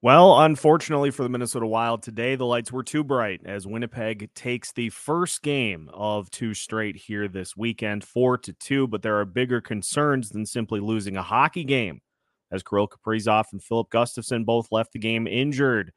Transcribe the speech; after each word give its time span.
Well, 0.00 0.38
unfortunately 0.42 1.10
for 1.10 1.24
the 1.24 1.28
Minnesota 1.28 1.66
Wild 1.66 2.04
today, 2.04 2.36
the 2.36 2.46
lights 2.46 2.70
were 2.70 2.84
too 2.84 3.02
bright 3.02 3.40
as 3.44 3.66
Winnipeg 3.66 4.32
takes 4.32 4.70
the 4.70 4.90
first 4.90 5.42
game 5.42 5.90
of 5.92 6.30
two 6.30 6.54
straight 6.54 6.94
here 6.94 7.26
this 7.26 7.56
weekend, 7.56 8.04
four 8.04 8.38
to 8.38 8.52
two. 8.52 8.86
But 8.86 9.02
there 9.02 9.18
are 9.18 9.24
bigger 9.24 9.60
concerns 9.60 10.28
than 10.28 10.46
simply 10.46 10.78
losing 10.78 11.16
a 11.16 11.22
hockey 11.22 11.64
game, 11.64 12.00
as 12.52 12.62
Kirill 12.62 12.86
Kaprizov 12.86 13.46
and 13.50 13.60
Filip 13.60 13.90
Gustavsson 13.90 14.44
both 14.46 14.68
left 14.70 14.92
the 14.92 15.00
game 15.00 15.26
injured. 15.26 15.92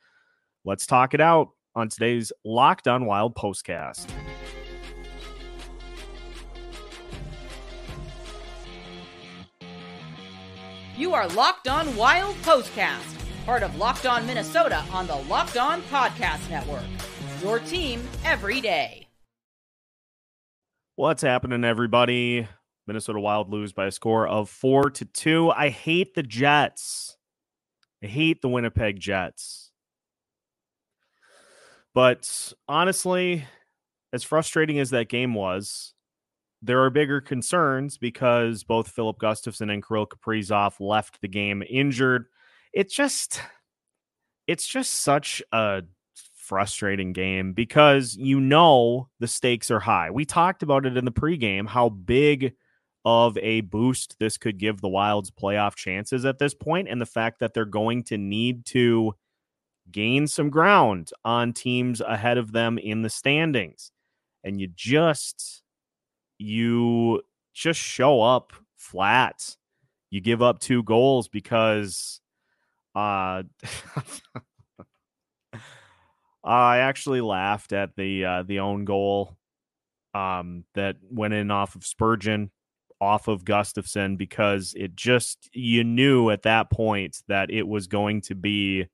Let's 0.65 0.87
talk 0.87 1.13
it 1.13 1.21
out 1.21 1.49
on 1.75 1.87
today's 1.87 2.33
Locked 2.43 2.87
On 2.87 3.05
Wild 3.05 3.35
postcast. 3.35 4.09
You 10.97 11.13
are 11.13 11.27
Locked 11.27 11.67
On 11.67 11.95
Wild 11.95 12.35
postcast 12.37 13.20
part 13.45 13.63
of 13.63 13.75
Locked 13.77 14.05
On 14.05 14.25
Minnesota 14.25 14.83
on 14.91 15.07
the 15.07 15.15
Locked 15.15 15.57
On 15.57 15.81
Podcast 15.83 16.49
Network. 16.49 16.83
Your 17.41 17.59
team 17.59 18.07
every 18.23 18.61
day. 18.61 19.07
What's 20.95 21.23
happening, 21.23 21.63
everybody? 21.63 22.47
Minnesota 22.85 23.19
Wild 23.19 23.49
lose 23.49 23.73
by 23.73 23.87
a 23.87 23.91
score 23.91 24.27
of 24.27 24.49
four 24.49 24.89
to 24.91 25.05
two. 25.05 25.49
I 25.51 25.69
hate 25.69 26.13
the 26.13 26.23
Jets. 26.23 27.17
I 28.03 28.07
hate 28.07 28.41
the 28.41 28.49
Winnipeg 28.49 28.99
Jets. 28.99 29.71
But 31.93 32.53
honestly, 32.67 33.45
as 34.13 34.23
frustrating 34.23 34.79
as 34.79 34.91
that 34.91 35.09
game 35.09 35.33
was, 35.33 35.93
there 36.61 36.83
are 36.83 36.89
bigger 36.89 37.21
concerns 37.21 37.97
because 37.97 38.63
both 38.63 38.89
Filip 38.89 39.17
Gustavsson 39.19 39.71
and 39.71 39.85
Kirill 39.85 40.05
Kaprizov 40.05 40.79
left 40.79 41.21
the 41.21 41.27
game 41.27 41.63
injured 41.67 42.27
it's 42.73 42.93
just 42.93 43.41
it's 44.47 44.67
just 44.67 44.91
such 44.91 45.41
a 45.51 45.83
frustrating 46.35 47.13
game 47.13 47.53
because 47.53 48.17
you 48.17 48.39
know 48.39 49.07
the 49.19 49.27
stakes 49.27 49.71
are 49.71 49.79
high. 49.79 50.09
We 50.11 50.25
talked 50.25 50.63
about 50.63 50.85
it 50.85 50.97
in 50.97 51.05
the 51.05 51.11
pregame 51.11 51.67
how 51.67 51.89
big 51.89 52.53
of 53.05 53.37
a 53.37 53.61
boost 53.61 54.17
this 54.19 54.37
could 54.37 54.59
give 54.59 54.81
the 54.81 54.89
Wild's 54.89 55.31
playoff 55.31 55.75
chances 55.75 56.25
at 56.25 56.39
this 56.39 56.53
point 56.53 56.87
and 56.87 57.01
the 57.01 57.05
fact 57.05 57.39
that 57.39 57.53
they're 57.53 57.65
going 57.65 58.03
to 58.03 58.17
need 58.17 58.65
to 58.65 59.15
gain 59.91 60.27
some 60.27 60.49
ground 60.49 61.11
on 61.25 61.53
teams 61.53 62.01
ahead 62.01 62.37
of 62.37 62.51
them 62.51 62.77
in 62.77 63.01
the 63.01 63.09
standings. 63.09 63.91
And 64.43 64.59
you 64.59 64.67
just 64.75 65.63
you 66.37 67.21
just 67.53 67.79
show 67.79 68.21
up 68.21 68.53
flat. 68.75 69.55
You 70.09 70.21
give 70.21 70.41
up 70.41 70.59
two 70.59 70.83
goals 70.83 71.27
because 71.27 72.19
uh, 72.95 73.43
I 76.43 76.79
actually 76.79 77.21
laughed 77.21 77.71
at 77.71 77.95
the 77.95 78.25
uh, 78.25 78.43
the 78.43 78.59
own 78.59 78.85
goal 78.85 79.37
um, 80.13 80.65
that 80.73 80.97
went 81.09 81.33
in 81.33 81.51
off 81.51 81.75
of 81.75 81.85
Spurgeon, 81.85 82.51
off 82.99 83.27
of 83.27 83.45
Gustavsson, 83.45 84.17
because 84.17 84.73
it 84.75 84.95
just 84.95 85.49
you 85.53 85.83
knew 85.83 86.29
at 86.29 86.43
that 86.43 86.71
point 86.71 87.21
that 87.27 87.51
it 87.51 87.67
was 87.67 87.87
going 87.87 88.21
to 88.21 88.35
be 88.35 88.87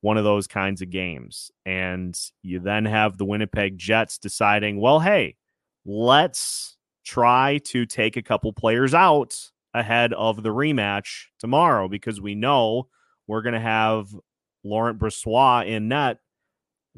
one 0.00 0.18
of 0.18 0.24
those 0.24 0.46
kinds 0.46 0.82
of 0.82 0.90
games, 0.90 1.50
and 1.66 2.18
you 2.42 2.60
then 2.60 2.84
have 2.84 3.18
the 3.18 3.24
Winnipeg 3.24 3.76
Jets 3.78 4.18
deciding, 4.18 4.80
well, 4.80 5.00
hey, 5.00 5.36
let's 5.84 6.76
try 7.04 7.58
to 7.64 7.84
take 7.86 8.16
a 8.16 8.22
couple 8.22 8.52
players 8.52 8.94
out 8.94 9.36
ahead 9.74 10.12
of 10.12 10.42
the 10.42 10.50
rematch 10.50 11.24
tomorrow 11.38 11.88
because 11.88 12.20
we 12.20 12.34
know 12.34 12.86
we're 13.26 13.42
going 13.42 13.54
to 13.54 13.60
have 13.60 14.08
Laurent 14.64 14.98
Brossoit 14.98 15.66
in 15.68 15.88
net. 15.88 16.18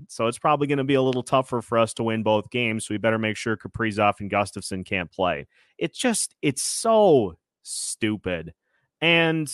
So 0.08 0.26
it's 0.26 0.38
probably 0.38 0.66
going 0.66 0.78
to 0.78 0.84
be 0.84 0.94
a 0.94 1.02
little 1.02 1.22
tougher 1.22 1.62
for 1.62 1.78
us 1.78 1.94
to 1.94 2.02
win 2.02 2.22
both 2.22 2.50
games. 2.50 2.86
So 2.86 2.94
we 2.94 2.98
better 2.98 3.18
make 3.18 3.36
sure 3.36 3.56
Kaprizov 3.56 4.20
and 4.20 4.30
Gustavsson 4.30 4.84
can't 4.84 5.10
play. 5.10 5.46
It's 5.78 5.98
just, 5.98 6.34
it's 6.42 6.62
so 6.62 7.36
stupid. 7.62 8.52
And 9.00 9.50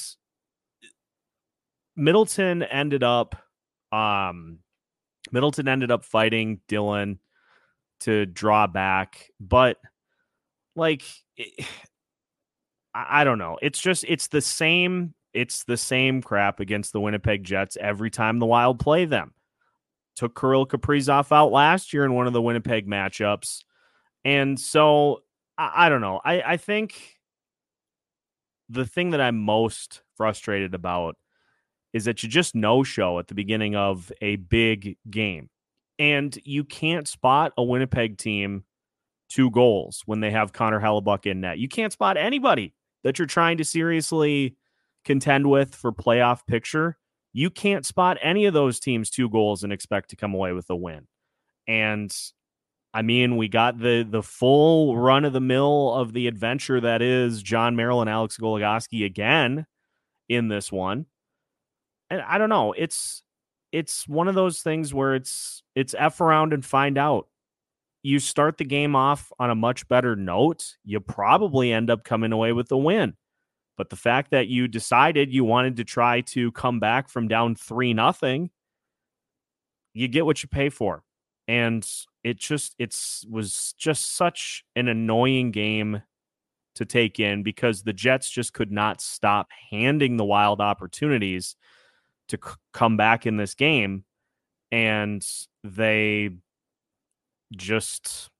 Middleton 1.95 2.63
ended 2.65 3.03
up, 3.05 3.37
um, 3.93 4.59
Middleton 5.31 5.69
ended 5.69 5.91
up 5.91 6.05
fighting 6.05 6.61
Dylan 6.69 7.19
to 8.01 8.27
draw 8.27 8.67
back, 8.67 9.31
but 9.39 9.79
like, 10.75 11.03
it, 11.37 11.67
I 12.95 13.25
don't 13.25 13.39
know. 13.39 13.59
It's 13.63 13.81
just, 13.81 14.05
it's 14.07 14.29
the 14.29 14.43
same 14.43 15.15
it's 15.35 15.65
the 15.65 15.77
same 15.77 16.23
crap 16.23 16.61
against 16.61 16.93
the 16.93 17.01
Winnipeg 17.01 17.45
Jets 17.45 17.77
every 17.81 18.11
time 18.11 18.39
the 18.39 18.47
Wild 18.47 18.79
play 18.79 19.05
them. 19.05 19.33
Took 20.17 20.39
Kirill 20.39 20.67
Kaprizov 20.67 21.33
out 21.33 21.53
last 21.53 21.93
year 21.93 22.05
in 22.05 22.15
one 22.15 22.27
of 22.27 22.33
the 22.33 22.43
Winnipeg 22.43 22.87
matchups. 22.87 23.65
And 24.25 24.59
so 24.61 25.23
I, 25.57 25.87
I 25.87 25.89
don't 25.89 26.01
know. 26.01 26.21
I, 26.25 26.43
I 26.43 26.57
think 26.57 27.19
the 28.69 28.87
thing 28.87 29.11
that 29.11 29.21
I'm 29.21 29.39
most 29.39 30.03
frustrated 30.17 30.75
about 30.75 31.17
is 31.93 32.05
that 32.05 32.23
you 32.23 32.29
just 32.29 32.55
no 32.55 32.83
show 32.83 33.19
at 33.19 33.29
the 33.29 33.35
beginning 33.35 33.77
of 33.77 34.11
a 34.21 34.37
big 34.37 34.97
game. 35.11 35.51
And 35.99 36.37
you 36.45 36.65
can't 36.65 37.07
spot 37.07 37.53
a 37.57 37.63
Winnipeg 37.63 38.19
team 38.19 38.65
two 39.29 39.51
goals 39.51 40.03
when 40.07 40.21
they 40.21 40.31
have 40.31 40.53
Connor 40.53 40.81
Hellebuyck 40.81 41.27
in 41.27 41.41
net. 41.41 41.59
You 41.59 41.69
can't 41.69 41.93
spot 41.93 42.17
anybody 42.17 42.75
that 43.05 43.19
you're 43.19 43.27
trying 43.27 43.59
to 43.59 43.65
seriously 43.65 44.57
contend 45.05 45.49
with 45.49 45.75
for 45.75 45.93
playoff 45.93 46.47
picture, 46.47 46.97
you 47.33 47.51
can't 47.51 47.87
spot 47.87 48.19
any 48.23 48.45
of 48.47 48.55
those 48.55 48.79
teams 48.79 49.11
two 49.11 49.29
goals 49.29 49.65
and 49.65 49.73
expect 49.73 50.11
to 50.11 50.17
come 50.17 50.35
away 50.35 50.53
with 50.53 50.69
a 50.71 50.77
win. 50.77 51.07
And 51.67 52.15
I 52.95 53.03
mean, 53.03 53.37
we 53.37 53.49
got 53.49 53.79
the 53.79 54.07
the 54.09 54.23
full 54.23 54.97
run 54.97 55.25
of 55.25 55.33
the 55.33 55.41
mill 55.41 55.95
of 55.95 56.13
the 56.13 56.27
adventure 56.27 56.81
that 56.81 57.01
is 57.01 57.43
Jon 57.43 57.75
Merrill 57.75 58.03
and 58.03 58.11
Alex 58.11 58.37
Goligoski 58.37 59.05
again 59.05 59.67
in 60.29 60.49
this 60.49 60.71
one. 60.71 61.07
And 62.11 62.21
I 62.21 62.37
don't 62.37 62.51
know, 62.51 62.73
it's 62.73 63.23
it's 63.73 64.07
one 64.07 64.29
of 64.29 64.35
those 64.35 64.61
things 64.61 64.93
where 64.93 65.15
it's 65.15 65.63
it's 65.75 65.95
F 65.99 66.21
around 66.21 66.53
and 66.53 66.65
find 66.65 66.99
out. 66.99 67.29
You 68.03 68.19
start 68.19 68.59
the 68.59 68.65
game 68.65 68.97
off 68.97 69.33
on 69.39 69.49
a 69.49 69.55
much 69.55 69.89
better 69.89 70.17
note, 70.17 70.77
you 70.85 71.01
probably 71.01 71.73
end 71.73 71.89
up 71.89 72.05
coming 72.05 72.33
away 72.33 72.53
with 72.53 72.69
the 72.69 72.77
win. 72.77 73.15
But 73.77 73.91
the 73.91 73.97
fact 73.97 74.31
that 74.31 74.49
you 74.49 74.69
decided 74.69 75.33
you 75.33 75.45
wanted 75.45 75.77
to 75.77 75.85
try 75.85 76.21
to 76.23 76.53
come 76.53 76.79
back 76.79 77.09
from 77.09 77.29
down 77.29 77.55
three 77.55 77.95
nothing, 77.95 78.51
you 79.95 80.09
get 80.09 80.27
what 80.27 80.43
you 80.43 80.49
pay 80.49 80.69
for. 80.69 81.03
And 81.49 81.87
it 82.23 82.39
just 82.39 82.75
it's 82.79 83.27
was 83.29 83.75
just 83.79 84.17
such 84.17 84.65
an 84.77 84.89
annoying 84.89 85.51
game 85.51 86.03
to 86.75 86.85
take 86.85 87.21
in 87.21 87.43
because 87.43 87.83
the 87.83 87.93
Jets 87.93 88.31
just 88.31 88.53
could 88.53 88.71
not 88.71 89.01
stop 89.01 89.49
handing 89.71 90.17
the 90.17 90.25
wild 90.25 90.61
opportunities 90.61 91.57
to 92.29 92.39
c- 92.43 92.55
come 92.73 92.97
back 92.97 93.27
in 93.27 93.37
this 93.37 93.55
game 93.55 94.05
and 94.71 95.27
they 95.65 96.31
just 97.55 98.31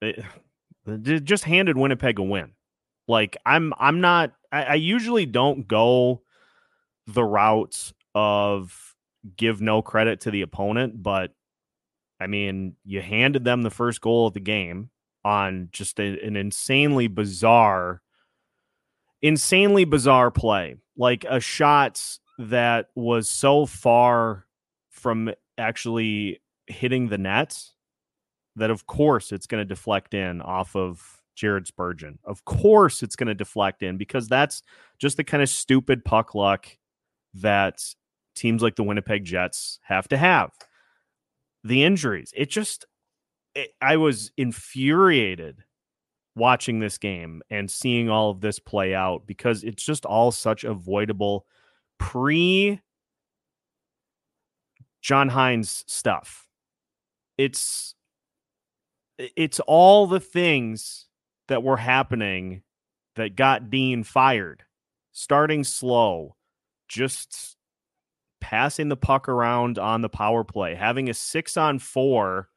it, 0.00 0.24
it 0.86 1.24
just 1.24 1.44
handed 1.44 1.76
Winnipeg 1.76 2.18
a 2.18 2.22
win. 2.22 2.52
Like 3.08 3.36
I'm 3.46 3.72
I'm 3.78 4.00
not 4.00 4.32
I, 4.50 4.62
I 4.64 4.74
usually 4.74 5.26
don't 5.26 5.66
go 5.66 6.22
the 7.06 7.24
route 7.24 7.92
of 8.14 8.94
give 9.36 9.60
no 9.60 9.82
credit 9.82 10.20
to 10.22 10.30
the 10.30 10.42
opponent, 10.42 11.02
but 11.02 11.32
I 12.20 12.26
mean, 12.26 12.76
you 12.84 13.00
handed 13.00 13.44
them 13.44 13.62
the 13.62 13.70
first 13.70 14.00
goal 14.00 14.26
of 14.26 14.34
the 14.34 14.40
game 14.40 14.90
on 15.24 15.68
just 15.72 16.00
a, 16.00 16.24
an 16.24 16.36
insanely 16.36 17.08
bizarre, 17.08 18.00
insanely 19.20 19.84
bizarre 19.84 20.30
play. 20.30 20.76
Like 20.96 21.24
a 21.28 21.40
shot 21.40 22.00
that 22.38 22.88
was 22.94 23.28
so 23.28 23.66
far 23.66 24.46
from 24.90 25.32
actually 25.58 26.40
hitting 26.66 27.08
the 27.08 27.18
net 27.18 27.62
that, 28.56 28.70
of 28.70 28.86
course, 28.86 29.32
it's 29.32 29.46
going 29.46 29.60
to 29.60 29.66
deflect 29.66 30.14
in 30.14 30.40
off 30.40 30.74
of 30.74 31.15
Jared 31.36 31.66
Spurgeon. 31.66 32.18
Of 32.24 32.44
course, 32.44 33.02
it's 33.02 33.14
going 33.14 33.28
to 33.28 33.34
deflect 33.34 33.82
in 33.82 33.96
because 33.96 34.26
that's 34.26 34.62
just 34.98 35.16
the 35.16 35.24
kind 35.24 35.42
of 35.42 35.48
stupid 35.48 36.04
puck 36.04 36.34
luck 36.34 36.66
that 37.34 37.82
teams 38.34 38.62
like 38.62 38.76
the 38.76 38.82
Winnipeg 38.82 39.24
Jets 39.24 39.78
have 39.84 40.08
to 40.08 40.16
have. 40.16 40.50
The 41.62 41.84
injuries, 41.84 42.32
it 42.34 42.50
just, 42.50 42.86
it, 43.54 43.70
I 43.80 43.96
was 43.96 44.32
infuriated 44.36 45.62
watching 46.34 46.80
this 46.80 46.98
game 46.98 47.42
and 47.50 47.70
seeing 47.70 48.10
all 48.10 48.30
of 48.30 48.40
this 48.40 48.58
play 48.58 48.94
out 48.94 49.26
because 49.26 49.64
it's 49.64 49.84
just 49.84 50.04
all 50.04 50.30
such 50.30 50.64
avoidable 50.64 51.46
pre 51.98 52.80
John 55.00 55.30
Hynes 55.30 55.84
stuff. 55.86 56.46
It's 57.38 57.94
it's 59.18 59.60
all 59.60 60.06
the 60.06 60.20
things 60.20 61.05
that 61.48 61.62
were 61.62 61.76
happening 61.76 62.62
that 63.16 63.36
got 63.36 63.70
Dean 63.70 64.04
fired. 64.04 64.62
Starting 65.12 65.64
slow, 65.64 66.36
just 66.88 67.56
passing 68.40 68.88
the 68.88 68.96
puck 68.96 69.28
around 69.28 69.78
on 69.78 70.02
the 70.02 70.08
power 70.08 70.44
play, 70.44 70.74
having 70.74 71.08
a 71.08 71.14
six 71.14 71.56
on 71.56 71.78
four, 71.78 72.48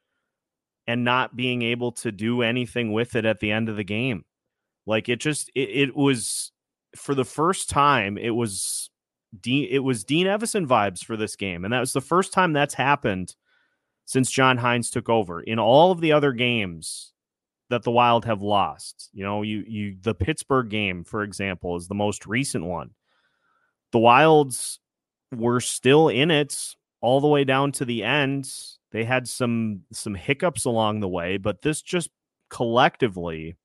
and 0.85 1.03
not 1.03 1.35
being 1.35 1.61
able 1.61 1.91
to 1.93 2.11
do 2.11 2.41
anything 2.41 2.91
with 2.91 3.15
it 3.15 3.25
at 3.25 3.39
the 3.39 3.51
end 3.51 3.69
of 3.69 3.77
the 3.77 3.83
game. 3.83 4.25
Like 4.85 5.07
it 5.07 5.19
just 5.19 5.49
it, 5.55 5.69
it 5.69 5.95
was 5.95 6.51
for 6.95 7.15
the 7.15 7.25
first 7.25 7.69
time. 7.69 8.17
It 8.17 8.31
was 8.31 8.89
Dean. 9.39 9.67
It 9.69 9.79
was 9.79 10.03
Dean 10.03 10.25
Evason 10.27 10.67
vibes 10.67 11.03
for 11.03 11.15
this 11.15 11.35
game, 11.35 11.63
and 11.63 11.73
that 11.73 11.79
was 11.79 11.93
the 11.93 12.01
first 12.01 12.33
time 12.33 12.53
that's 12.53 12.73
happened 12.73 13.35
since 14.05 14.31
John 14.31 14.57
Hynes 14.57 14.91
took 14.91 15.07
over. 15.07 15.41
In 15.41 15.59
all 15.59 15.91
of 15.91 16.01
the 16.01 16.11
other 16.11 16.33
games 16.33 17.13
that 17.69 17.83
the 17.83 17.91
Wild 17.91 18.25
have 18.25 18.41
lost, 18.41 19.09
you 19.13 19.23
know, 19.23 19.41
you 19.43 19.63
you 19.67 19.95
the 20.01 20.15
Pittsburgh 20.15 20.69
game, 20.69 21.03
for 21.03 21.23
example, 21.23 21.75
is 21.75 21.87
the 21.87 21.95
most 21.95 22.25
recent 22.25 22.65
one. 22.65 22.91
The 23.91 23.99
Wilds 23.99 24.79
were 25.35 25.59
still 25.59 26.09
in 26.09 26.31
it 26.31 26.75
all 27.01 27.21
the 27.21 27.27
way 27.27 27.43
down 27.43 27.71
to 27.73 27.85
the 27.85 28.03
end. 28.03 28.51
They 28.91 29.03
had 29.03 29.27
some 29.27 29.81
some 29.91 30.15
hiccups 30.15 30.65
along 30.65 30.99
the 30.99 31.07
way, 31.07 31.37
but 31.37 31.61
this 31.61 31.81
just 31.81 32.09
collectively 32.49 33.55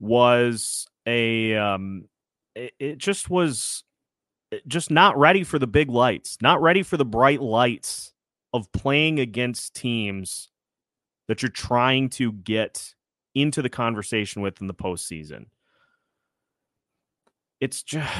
was 0.00 0.88
a 1.06 1.54
um 1.56 2.08
it, 2.54 2.72
it 2.80 2.98
just 2.98 3.30
was 3.30 3.84
eh, 4.52 4.58
just 4.66 4.90
not 4.90 5.16
ready 5.18 5.44
for 5.44 5.58
the 5.58 5.66
big 5.66 5.88
lights, 5.90 6.36
not 6.42 6.60
ready 6.60 6.82
for 6.82 6.96
the 6.96 7.04
bright 7.04 7.40
lights 7.40 8.12
of 8.52 8.70
playing 8.72 9.20
against 9.20 9.74
teams 9.74 10.48
that 11.30 11.42
you're 11.42 11.48
trying 11.48 12.08
to 12.08 12.32
get 12.32 12.92
into 13.36 13.62
the 13.62 13.68
conversation 13.68 14.42
with 14.42 14.60
in 14.60 14.66
the 14.66 14.74
postseason. 14.74 15.44
It's 17.60 17.84
just 17.84 18.12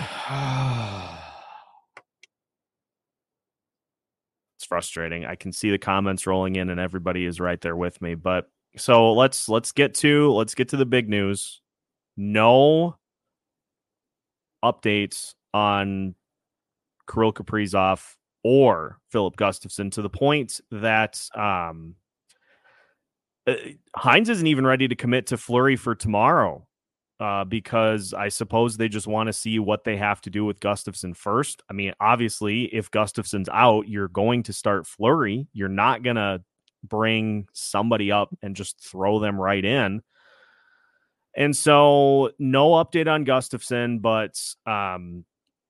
it's 4.56 4.64
frustrating. 4.64 5.24
I 5.24 5.34
can 5.34 5.50
see 5.50 5.72
the 5.72 5.78
comments 5.78 6.24
rolling 6.24 6.54
in 6.54 6.70
and 6.70 6.78
everybody 6.78 7.24
is 7.24 7.40
right 7.40 7.60
there 7.60 7.74
with 7.74 8.00
me. 8.00 8.14
But 8.14 8.48
so 8.76 9.12
let's 9.12 9.48
let's 9.48 9.72
get 9.72 9.94
to 9.94 10.30
let's 10.30 10.54
get 10.54 10.68
to 10.68 10.76
the 10.76 10.86
big 10.86 11.08
news. 11.08 11.62
No 12.16 12.96
updates 14.64 15.34
on 15.52 16.14
Kirill 17.12 17.32
Kaprizov 17.32 18.14
or 18.44 19.00
Filip 19.10 19.34
Gustavsson 19.34 19.90
to 19.94 20.02
the 20.02 20.08
point 20.08 20.60
that 20.70 21.20
um, 21.34 21.96
uh, 23.50 23.56
Hynes 23.96 24.28
isn't 24.28 24.46
even 24.46 24.66
ready 24.66 24.88
to 24.88 24.94
commit 24.94 25.26
to 25.28 25.36
Fleury 25.36 25.76
for 25.76 25.94
tomorrow 25.94 26.66
uh, 27.20 27.44
because 27.44 28.14
I 28.14 28.28
suppose 28.28 28.76
they 28.76 28.88
just 28.88 29.06
want 29.06 29.26
to 29.26 29.32
see 29.32 29.58
what 29.58 29.84
they 29.84 29.96
have 29.96 30.20
to 30.22 30.30
do 30.30 30.44
with 30.44 30.60
Gustavsson 30.60 31.14
first. 31.14 31.62
I 31.68 31.74
mean, 31.74 31.92
obviously, 32.00 32.64
if 32.64 32.90
Gustavsson's 32.90 33.50
out, 33.52 33.88
you're 33.88 34.08
going 34.08 34.42
to 34.44 34.52
start 34.52 34.86
Fleury. 34.86 35.46
You're 35.52 35.68
not 35.68 36.02
going 36.02 36.16
to 36.16 36.42
bring 36.82 37.46
somebody 37.52 38.10
up 38.10 38.34
and 38.42 38.56
just 38.56 38.80
throw 38.80 39.18
them 39.18 39.38
right 39.38 39.64
in. 39.64 40.02
And 41.36 41.54
so, 41.54 42.32
no 42.38 42.70
update 42.70 43.06
on 43.06 43.24
Gustavsson, 43.24 44.00
but 44.00 44.40
um, 44.66 45.24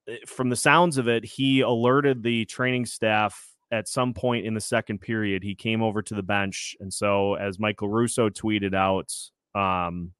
eh, 0.07 0.17
from 0.25 0.49
the 0.49 0.55
sounds 0.55 0.97
of 0.97 1.07
it, 1.07 1.23
he 1.25 1.61
alerted 1.61 2.23
the 2.23 2.45
training 2.45 2.85
staff 2.85 3.50
at 3.71 3.87
some 3.87 4.13
point 4.13 4.45
in 4.45 4.53
the 4.53 4.61
second 4.61 4.99
period. 4.99 5.43
He 5.43 5.55
came 5.55 5.81
over 5.81 6.01
to 6.01 6.13
the 6.13 6.23
bench. 6.23 6.75
And 6.79 6.93
so, 6.93 7.35
as 7.35 7.59
Michael 7.59 7.89
Russo 7.89 8.29
tweeted 8.29 8.73
out, 8.75 9.11
um, 9.59 10.11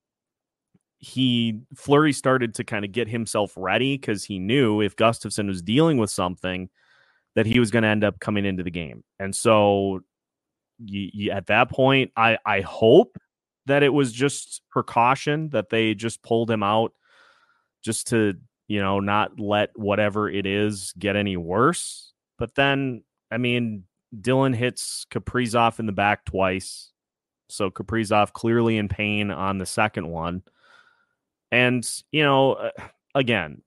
he 0.98 1.60
Fleury 1.76 2.14
started 2.14 2.54
to 2.56 2.64
kind 2.64 2.86
of 2.86 2.92
get 2.92 3.08
himself 3.08 3.54
ready 3.58 3.98
because 3.98 4.24
he 4.24 4.40
knew 4.40 4.82
if 4.82 4.96
Gustavsson 4.96 5.48
was 5.48 5.62
dealing 5.62 5.98
with 5.98 6.12
something 6.12 6.70
that 7.36 7.46
he 7.46 7.60
was 7.60 7.72
going 7.72 7.84
to 7.84 7.90
end 7.90 8.04
up 8.04 8.20
coming 8.20 8.46
into 8.46 8.64
the 8.64 8.72
game. 8.72 9.04
And 9.20 9.36
so 9.36 10.02
at 11.32 11.48
that 11.48 11.70
point, 11.70 12.12
I, 12.16 12.38
I 12.46 12.62
hope 12.62 13.18
that 13.66 13.84
it 13.84 13.94
was 13.94 14.12
just 14.12 14.62
precaution 14.70 15.50
that 15.50 15.70
they 15.70 15.94
just 15.94 16.22
pulled 16.24 16.52
him 16.52 16.64
out 16.64 16.94
just 17.84 18.08
to, 18.08 18.36
you 18.68 18.82
know, 18.82 19.00
not 19.00 19.40
let 19.40 19.70
whatever 19.76 20.30
it 20.30 20.46
is 20.46 20.94
get 20.98 21.16
any 21.16 21.38
worse. 21.38 22.14
But 22.38 22.56
then, 22.56 23.04
I 23.32 23.38
mean, 23.38 23.86
Dylan 24.16 24.56
hits 24.56 25.06
Kaprizov 25.10 25.80
in 25.80 25.86
the 25.86 25.92
back 25.92 26.26
twice. 26.26 26.92
So 27.50 27.70
Kaprizov 27.70 28.34
clearly 28.34 28.78
in 28.78 28.88
pain 28.88 29.32
on 29.32 29.58
the 29.58 29.66
second 29.66 30.08
one. 30.08 30.44
And, 31.52 31.88
you 32.12 32.24
know, 32.24 32.54
uh, 32.54 32.72
again, 33.16 33.62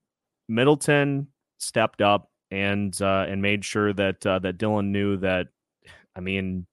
Middleton 0.49 1.29
stepped 1.59 2.01
up 2.01 2.31
and 2.51 3.01
uh, 3.01 3.27
and 3.29 3.43
made 3.43 3.65
sure 3.65 3.93
that 3.93 4.25
uh, 4.27 4.39
that 4.41 4.59
Dylan 4.59 4.87
knew 4.87 5.17
that. 5.19 5.49
I 6.17 6.21
mean, 6.21 6.67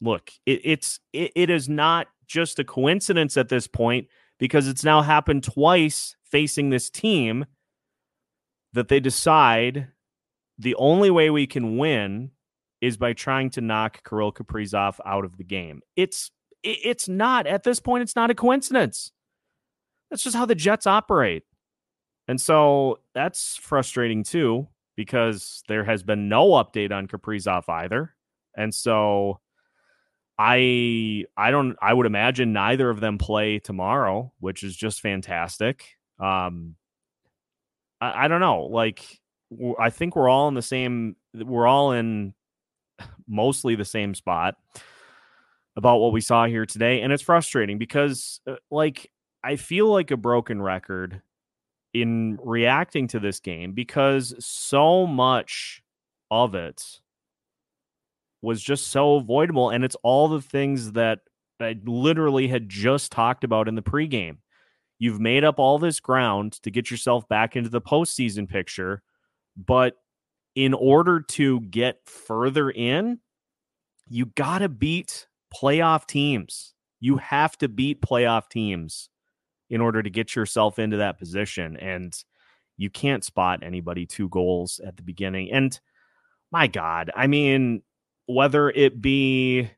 look, 0.00 0.30
it, 0.46 0.60
it's 0.64 1.00
it, 1.12 1.32
it 1.34 1.50
is 1.50 1.68
not 1.68 2.08
just 2.26 2.58
a 2.58 2.64
coincidence 2.64 3.36
at 3.36 3.48
this 3.48 3.66
point 3.66 4.08
because 4.38 4.68
it's 4.68 4.84
now 4.84 5.02
happened 5.02 5.44
twice 5.44 6.16
facing 6.24 6.70
this 6.70 6.90
team 6.90 7.46
that 8.72 8.88
they 8.88 9.00
decide 9.00 9.88
the 10.58 10.74
only 10.76 11.10
way 11.10 11.30
we 11.30 11.46
can 11.46 11.76
win 11.78 12.30
is 12.80 12.96
by 12.96 13.12
trying 13.12 13.50
to 13.50 13.60
knock 13.60 14.08
Kirill 14.08 14.32
Kaprizov 14.32 14.98
out 15.06 15.24
of 15.24 15.36
the 15.36 15.44
game. 15.44 15.80
It's 15.96 16.30
it's 16.62 17.08
not 17.08 17.46
at 17.46 17.62
this 17.62 17.80
point. 17.80 18.02
It's 18.02 18.16
not 18.16 18.30
a 18.30 18.34
coincidence. 18.34 19.12
That's 20.10 20.22
just 20.22 20.36
how 20.36 20.46
the 20.46 20.54
Jets 20.54 20.86
operate. 20.86 21.44
And 22.28 22.40
so 22.40 23.00
that's 23.14 23.56
frustrating 23.56 24.22
too, 24.22 24.68
because 24.96 25.62
there 25.68 25.84
has 25.84 26.02
been 26.02 26.28
no 26.28 26.50
update 26.50 26.92
on 26.92 27.06
Kaprizov 27.06 27.68
either. 27.68 28.14
And 28.56 28.74
so 28.74 29.40
I 30.38 31.24
I 31.36 31.50
don't 31.50 31.76
I 31.80 31.92
would 31.92 32.06
imagine 32.06 32.52
neither 32.52 32.90
of 32.90 33.00
them 33.00 33.18
play 33.18 33.58
tomorrow, 33.58 34.32
which 34.40 34.62
is 34.62 34.76
just 34.76 35.00
fantastic. 35.00 35.96
Um 36.18 36.76
I, 38.00 38.24
I 38.24 38.28
don't 38.28 38.40
know. 38.40 38.64
Like 38.64 39.20
I 39.78 39.90
think 39.90 40.16
we're 40.16 40.28
all 40.28 40.48
in 40.48 40.54
the 40.54 40.62
same 40.62 41.16
we're 41.34 41.66
all 41.66 41.92
in 41.92 42.34
mostly 43.26 43.74
the 43.74 43.84
same 43.84 44.14
spot 44.14 44.56
about 45.76 45.98
what 45.98 46.12
we 46.12 46.20
saw 46.20 46.46
here 46.46 46.66
today 46.66 47.00
and 47.00 47.12
it's 47.12 47.22
frustrating 47.22 47.78
because 47.78 48.40
uh, 48.46 48.54
like 48.70 49.10
I 49.42 49.56
feel 49.56 49.90
like 49.90 50.10
a 50.10 50.16
broken 50.16 50.62
record 50.62 51.20
in 51.92 52.38
reacting 52.42 53.06
to 53.08 53.20
this 53.20 53.40
game 53.40 53.72
because 53.72 54.34
so 54.44 55.06
much 55.06 55.82
of 56.30 56.54
it 56.54 57.00
was 58.42 58.62
just 58.62 58.88
so 58.88 59.16
avoidable. 59.16 59.70
And 59.70 59.84
it's 59.84 59.96
all 60.02 60.28
the 60.28 60.42
things 60.42 60.92
that 60.92 61.20
I 61.60 61.76
literally 61.84 62.48
had 62.48 62.68
just 62.68 63.12
talked 63.12 63.44
about 63.44 63.68
in 63.68 63.74
the 63.74 63.82
pregame. 63.82 64.38
You've 64.98 65.20
made 65.20 65.44
up 65.44 65.58
all 65.58 65.78
this 65.78 66.00
ground 66.00 66.54
to 66.62 66.70
get 66.70 66.90
yourself 66.90 67.26
back 67.28 67.56
into 67.56 67.70
the 67.70 67.80
postseason 67.80 68.48
picture. 68.48 69.02
But 69.56 69.96
in 70.54 70.74
order 70.74 71.20
to 71.20 71.60
get 71.60 72.00
further 72.04 72.70
in, 72.70 73.20
you 74.08 74.26
got 74.26 74.58
to 74.58 74.68
beat 74.68 75.26
playoff 75.54 76.06
teams. 76.06 76.74
You 77.00 77.16
have 77.18 77.56
to 77.58 77.68
beat 77.68 78.00
playoff 78.02 78.48
teams 78.48 79.08
in 79.70 79.80
order 79.80 80.02
to 80.02 80.10
get 80.10 80.36
yourself 80.36 80.78
into 80.78 80.98
that 80.98 81.18
position. 81.18 81.76
And 81.76 82.14
you 82.76 82.90
can't 82.90 83.24
spot 83.24 83.60
anybody 83.62 84.06
two 84.06 84.28
goals 84.28 84.80
at 84.84 84.96
the 84.96 85.02
beginning. 85.02 85.50
And 85.50 85.78
my 86.50 86.66
God, 86.66 87.10
I 87.14 87.26
mean, 87.26 87.82
whether 88.26 88.70
it 88.70 89.00
be 89.00 89.70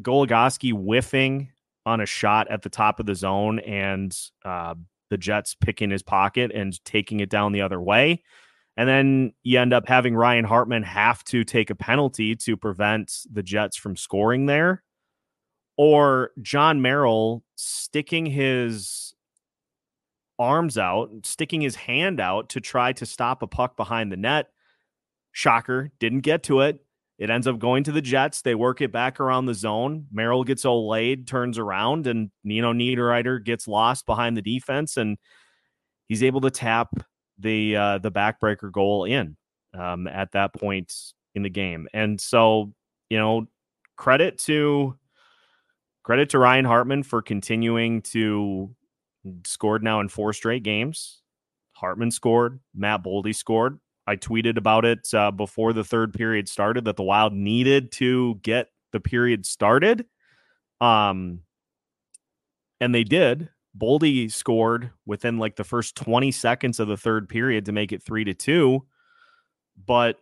Goligoski 0.00 0.72
whiffing 0.72 1.50
on 1.84 2.00
a 2.00 2.06
shot 2.06 2.48
at 2.50 2.62
the 2.62 2.68
top 2.68 3.00
of 3.00 3.06
the 3.06 3.14
zone 3.14 3.58
and 3.60 4.16
uh, 4.44 4.74
the 5.10 5.18
Jets 5.18 5.54
picking 5.54 5.90
his 5.90 6.02
pocket 6.02 6.50
and 6.54 6.82
taking 6.84 7.20
it 7.20 7.28
down 7.28 7.52
the 7.52 7.62
other 7.62 7.80
way. 7.80 8.22
And 8.76 8.88
then 8.88 9.32
you 9.42 9.60
end 9.60 9.74
up 9.74 9.86
having 9.86 10.14
Ryan 10.14 10.44
Hartman 10.44 10.82
have 10.82 11.22
to 11.24 11.44
take 11.44 11.70
a 11.70 11.74
penalty 11.74 12.34
to 12.36 12.56
prevent 12.56 13.12
the 13.30 13.42
Jets 13.42 13.76
from 13.76 13.96
scoring 13.96 14.46
there 14.46 14.82
or 15.76 16.30
Jon 16.40 16.82
Merrill 16.82 17.42
sticking 17.56 18.26
his 18.26 19.14
arms 20.38 20.76
out, 20.76 21.10
sticking 21.24 21.60
his 21.60 21.76
hand 21.76 22.20
out 22.20 22.50
to 22.50 22.60
try 22.60 22.92
to 22.94 23.06
stop 23.06 23.42
a 23.42 23.46
puck 23.46 23.76
behind 23.76 24.12
the 24.12 24.16
net. 24.16 24.48
Shocker, 25.32 25.90
didn't 25.98 26.20
get 26.20 26.42
to 26.44 26.60
it. 26.60 26.80
It 27.18 27.30
ends 27.30 27.46
up 27.46 27.58
going 27.58 27.84
to 27.84 27.92
the 27.92 28.02
Jets. 28.02 28.42
They 28.42 28.54
work 28.54 28.80
it 28.80 28.92
back 28.92 29.20
around 29.20 29.46
the 29.46 29.54
zone. 29.54 30.06
Merrill 30.12 30.44
gets 30.44 30.64
laid, 30.64 31.26
turns 31.26 31.58
around, 31.58 32.06
and 32.06 32.30
Nino 32.42 32.72
Niederreiter 32.72 33.42
gets 33.42 33.68
lost 33.68 34.06
behind 34.06 34.36
the 34.36 34.42
defense, 34.42 34.96
and 34.96 35.18
he's 36.08 36.22
able 36.22 36.40
to 36.40 36.50
tap 36.50 36.90
the 37.38 37.76
uh, 37.76 37.98
the 37.98 38.10
backbreaker 38.12 38.70
goal 38.70 39.04
in 39.04 39.36
um, 39.74 40.06
at 40.06 40.32
that 40.32 40.54
point 40.54 40.94
in 41.34 41.42
the 41.42 41.50
game. 41.50 41.88
And 41.92 42.20
so, 42.20 42.72
you 43.10 43.18
know, 43.18 43.46
credit 43.96 44.38
to 44.40 44.96
credit 46.02 46.30
to 46.30 46.38
Ryan 46.38 46.64
Hartman 46.64 47.02
for 47.02 47.22
continuing 47.22 48.02
to 48.02 48.74
scored 49.46 49.82
now 49.82 50.00
in 50.00 50.08
four 50.08 50.32
straight 50.32 50.62
games. 50.62 51.22
Hartman 51.72 52.10
scored, 52.10 52.60
Matt 52.74 53.02
Boldy 53.02 53.34
scored. 53.34 53.78
I 54.06 54.16
tweeted 54.16 54.56
about 54.56 54.84
it 54.84 55.08
uh, 55.14 55.30
before 55.30 55.72
the 55.72 55.84
third 55.84 56.12
period 56.12 56.48
started 56.48 56.84
that 56.86 56.96
the 56.96 57.02
Wild 57.02 57.32
needed 57.32 57.92
to 57.92 58.36
get 58.42 58.68
the 58.92 59.00
period 59.00 59.46
started. 59.46 60.06
Um, 60.80 61.40
and 62.80 62.94
they 62.94 63.04
did. 63.04 63.48
Boldy 63.76 64.30
scored 64.30 64.90
within 65.06 65.38
like 65.38 65.56
the 65.56 65.64
first 65.64 65.96
20 65.96 66.30
seconds 66.30 66.78
of 66.78 66.88
the 66.88 66.96
third 66.96 67.28
period 67.28 67.64
to 67.66 67.72
make 67.72 67.92
it 67.92 68.02
three 68.02 68.24
to 68.24 68.34
two. 68.34 68.84
But 69.86 70.18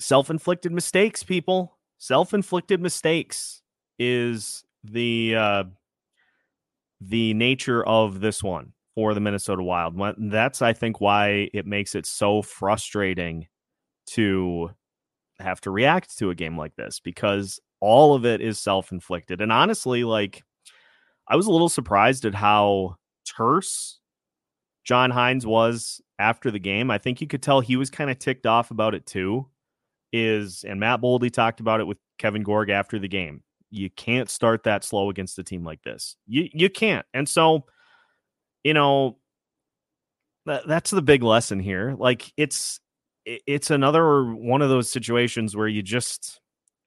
self 0.00 0.30
inflicted 0.30 0.72
mistakes, 0.72 1.22
people. 1.22 1.76
Self 1.98 2.34
inflicted 2.34 2.80
mistakes 2.80 3.62
is 3.98 4.64
the 4.84 5.34
uh, 5.36 5.64
the 7.00 7.34
nature 7.34 7.84
of 7.84 8.20
this 8.20 8.42
one 8.42 8.72
for 8.94 9.14
the 9.14 9.20
Minnesota 9.20 9.62
Wild. 9.62 10.00
That's 10.18 10.62
I 10.62 10.72
think 10.72 11.00
why 11.00 11.50
it 11.52 11.66
makes 11.66 11.94
it 11.94 12.06
so 12.06 12.42
frustrating 12.42 13.46
to 14.08 14.70
have 15.38 15.60
to 15.62 15.70
react 15.70 16.16
to 16.18 16.30
a 16.30 16.34
game 16.34 16.56
like 16.56 16.74
this 16.76 17.00
because 17.00 17.60
all 17.80 18.14
of 18.14 18.24
it 18.24 18.40
is 18.40 18.58
self-inflicted. 18.58 19.42
And 19.42 19.52
honestly, 19.52 20.02
like 20.04 20.42
I 21.28 21.36
was 21.36 21.46
a 21.46 21.50
little 21.50 21.68
surprised 21.68 22.24
at 22.24 22.34
how 22.34 22.96
terse 23.26 23.98
John 24.84 25.10
Hynes 25.10 25.44
was 25.44 26.00
after 26.18 26.50
the 26.50 26.58
game. 26.58 26.90
I 26.90 26.98
think 26.98 27.20
you 27.20 27.26
could 27.26 27.42
tell 27.42 27.60
he 27.60 27.76
was 27.76 27.90
kind 27.90 28.10
of 28.10 28.18
ticked 28.18 28.46
off 28.46 28.70
about 28.70 28.94
it 28.94 29.06
too. 29.06 29.48
Is 30.12 30.64
and 30.66 30.78
Matt 30.78 31.00
Boldy 31.00 31.30
talked 31.30 31.60
about 31.60 31.80
it 31.80 31.86
with 31.86 31.98
Kevin 32.18 32.42
Gorg 32.42 32.70
after 32.70 32.98
the 32.98 33.08
game. 33.08 33.42
You 33.70 33.90
can't 33.90 34.30
start 34.30 34.62
that 34.62 34.84
slow 34.84 35.10
against 35.10 35.38
a 35.38 35.42
team 35.42 35.64
like 35.64 35.82
this. 35.82 36.16
You 36.26 36.48
you 36.52 36.70
can't. 36.70 37.04
And 37.12 37.28
so, 37.28 37.64
you 38.62 38.72
know, 38.72 39.18
that, 40.46 40.66
that's 40.66 40.90
the 40.90 41.02
big 41.02 41.24
lesson 41.24 41.58
here. 41.58 41.96
Like 41.98 42.32
it's 42.36 42.80
it's 43.24 43.70
another 43.70 44.24
one 44.24 44.62
of 44.62 44.68
those 44.68 44.90
situations 44.90 45.56
where 45.56 45.66
you 45.68 45.82
just 45.82 46.40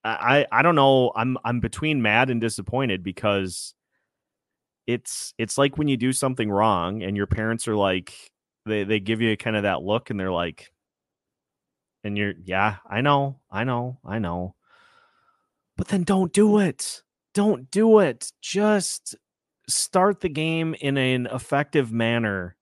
I 0.06 0.48
I 0.52 0.62
don't 0.62 0.76
know. 0.76 1.12
I'm 1.16 1.38
I'm 1.44 1.60
between 1.60 2.02
mad 2.02 2.30
and 2.30 2.40
disappointed 2.40 3.04
because 3.04 3.74
it's 4.94 5.34
it's 5.38 5.58
like 5.58 5.78
when 5.78 5.88
you 5.88 5.98
do 5.98 6.14
something 6.14 6.50
wrong 6.50 7.04
and 7.04 7.16
your 7.16 7.28
parents 7.28 7.68
are 7.68 7.76
like 7.76 8.14
they 8.66 8.84
they 8.84 9.00
give 9.00 9.22
you 9.22 9.36
kind 9.38 9.56
of 9.56 9.64
that 9.64 9.82
look 9.84 10.10
and 10.10 10.20
they're 10.20 10.32
like 10.32 10.72
and 12.04 12.18
you're 12.18 12.34
yeah, 12.44 12.78
I 12.90 13.02
know. 13.02 13.40
I 13.52 13.64
know. 13.66 14.00
I 14.06 14.20
know 14.20 14.56
but 15.80 15.88
then 15.88 16.04
don't 16.04 16.34
do 16.34 16.60
it. 16.60 17.04
Don't 17.34 17.72
do 17.72 18.00
it. 18.00 18.34
Just 18.42 19.16
start 19.70 20.20
the 20.20 20.28
game 20.28 20.76
in 20.82 20.98
an 20.98 21.26
effective 21.28 21.90
manner. 21.90 22.58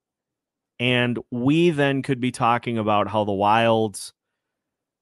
And 0.79 1.17
we 1.31 1.72
then 1.72 2.03
could 2.03 2.19
be 2.19 2.29
talking 2.29 2.77
about 2.77 3.07
how 3.07 3.24
the 3.24 3.31
Wilds 3.31 4.13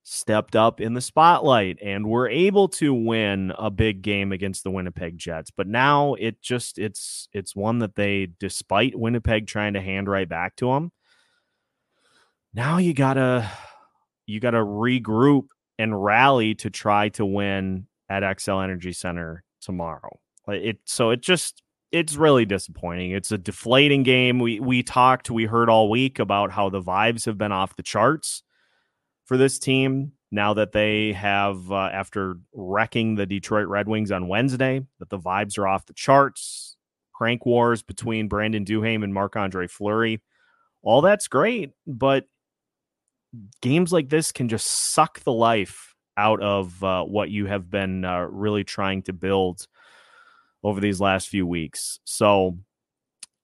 stepped 0.07 0.55
up 0.55 0.79
in 0.79 0.93
the 0.93 1.01
spotlight 1.01 1.79
and 1.81 2.07
were 2.07 2.29
able 2.29 2.67
to 2.67 2.93
win 2.93 3.51
a 3.57 3.71
big 3.71 4.03
game 4.03 4.31
against 4.31 4.63
the 4.63 4.69
Winnipeg 4.69 5.17
Jets. 5.17 5.49
But 5.49 5.67
now 5.67 6.13
it 6.13 6.41
just 6.43 6.77
it's 6.77 7.27
it's 7.33 7.55
one 7.55 7.79
that 7.79 7.95
they 7.95 8.29
despite 8.39 8.95
Winnipeg 8.95 9.47
trying 9.47 9.73
to 9.73 9.81
hand 9.81 10.07
right 10.07 10.29
back 10.29 10.55
to 10.57 10.67
them. 10.67 10.91
Now 12.53 12.77
you 12.77 12.93
got 12.93 13.15
to 13.15 13.49
you 14.27 14.39
got 14.39 14.51
to 14.51 14.59
regroup 14.59 15.47
and 15.79 16.01
rally 16.01 16.53
to 16.55 16.69
try 16.69 17.09
to 17.09 17.25
win 17.25 17.87
at 18.07 18.21
Xcel 18.21 18.63
Energy 18.63 18.93
Center 18.93 19.43
tomorrow. 19.59 20.19
It 20.47 20.77
so 20.85 21.09
it 21.09 21.21
just 21.21 21.63
it's 21.91 22.15
really 22.15 22.45
disappointing. 22.45 23.09
It's 23.09 23.31
a 23.31 23.39
deflating 23.39 24.03
game. 24.03 24.37
We 24.37 24.59
we 24.59 24.83
talked, 24.83 25.31
we 25.31 25.45
heard 25.45 25.67
all 25.67 25.89
week 25.89 26.19
about 26.19 26.51
how 26.51 26.69
the 26.69 26.81
vibes 26.81 27.25
have 27.25 27.39
been 27.39 27.51
off 27.51 27.75
the 27.75 27.83
charts 27.83 28.43
for 29.25 29.37
this 29.37 29.59
team 29.59 30.13
now 30.31 30.53
that 30.53 30.71
they 30.71 31.13
have 31.13 31.71
uh, 31.71 31.89
after 31.91 32.37
wrecking 32.53 33.15
the 33.15 33.25
Detroit 33.25 33.67
Red 33.67 33.87
Wings 33.87 34.11
on 34.11 34.27
Wednesday 34.27 34.85
that 34.99 35.09
the 35.09 35.19
vibes 35.19 35.57
are 35.57 35.67
off 35.67 35.85
the 35.85 35.93
charts. 35.93 36.77
Crank 37.13 37.45
wars 37.45 37.81
between 37.81 38.27
Brandon 38.27 38.65
Duhaime 38.65 39.03
and 39.03 39.13
Marc 39.13 39.35
Andre 39.35 39.67
Fleury. 39.67 40.21
All 40.81 41.01
that's 41.01 41.27
great, 41.27 41.71
but 41.87 42.25
games 43.61 43.91
like 43.91 44.09
this 44.09 44.31
can 44.31 44.49
just 44.49 44.67
suck 44.67 45.21
the 45.21 45.31
life 45.31 45.95
out 46.17 46.41
of 46.41 46.83
uh, 46.83 47.03
what 47.03 47.29
you 47.29 47.45
have 47.45 47.69
been 47.69 48.05
uh, 48.05 48.21
really 48.29 48.63
trying 48.63 49.01
to 49.03 49.13
build 49.13 49.67
over 50.63 50.79
these 50.79 50.99
last 50.99 51.29
few 51.29 51.45
weeks. 51.45 51.99
So 52.03 52.57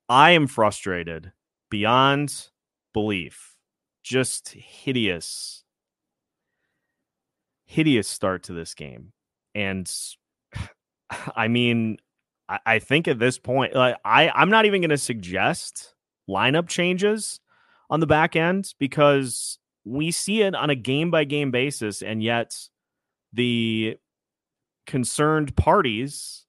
I 0.10 0.32
am 0.32 0.48
frustrated 0.48 1.32
beyond 1.70 2.50
belief. 2.94 3.56
Just 4.04 4.50
hideous, 4.50 5.61
hideous 7.72 8.08
start 8.08 8.44
to 8.44 8.54
this 8.54 8.74
game. 8.74 9.14
And 9.56 9.90
I 11.36 11.48
mean, 11.48 11.98
I, 12.50 12.60
I 12.66 12.80
think 12.80 13.08
at 13.08 13.18
this 13.18 13.40
point, 13.40 13.74
like, 13.74 13.96
I, 14.04 14.30
I'm 14.30 14.50
not 14.50 14.66
even 14.66 14.82
going 14.82 14.90
to 14.90 14.98
suggest 14.98 15.96
lineup 16.30 16.68
changes 16.68 17.40
on 17.90 18.02
the 18.02 18.08
back 18.08 18.36
end 18.36 18.74
because 18.78 19.58
we 19.86 20.12
see 20.12 20.42
it 20.42 20.54
on 20.54 20.70
a 20.70 20.76
game 20.76 21.12
by 21.12 21.24
game 21.24 21.52
basis, 21.52 22.02
and 22.02 22.22
yet 22.22 22.58
the 23.34 23.98
concerned 24.86 25.56
parties 25.56 26.46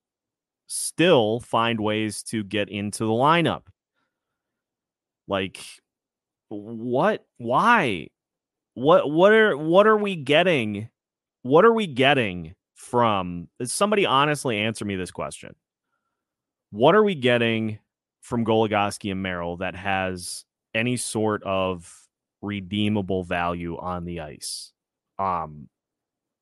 still 0.67 1.39
find 1.39 1.81
ways 1.81 2.23
to 2.25 2.43
get 2.43 2.69
into 2.69 3.05
the 3.05 3.13
lineup. 3.13 3.63
Like, 5.29 5.61
what? 6.49 7.25
Why? 7.39 8.09
What? 8.75 9.11
What 9.11 9.33
are? 9.33 9.57
What 9.57 9.87
are 9.87 9.97
we 9.97 10.17
getting? 10.17 10.89
What 11.43 11.65
are 11.65 11.73
we 11.73 11.87
getting 11.87 12.55
from? 12.75 13.49
Somebody 13.65 14.07
honestly 14.07 14.59
answer 14.59 14.85
me 14.85 14.97
this 14.97 15.11
question. 15.11 15.55
What 16.71 16.95
are 16.95 17.03
we 17.03 17.15
getting 17.15 17.79
from 18.23 18.45
Goligoski 18.45 19.11
and 19.11 19.23
Merrill 19.23 19.57
that 19.59 19.75
has 19.75 20.45
any 20.75 20.97
sort 20.97 21.43
of 21.43 22.03
redeemable 22.43 23.25
value 23.25 23.79
on 23.79 24.05
the 24.05 24.21
ice. 24.21 24.73
Um, 25.19 25.69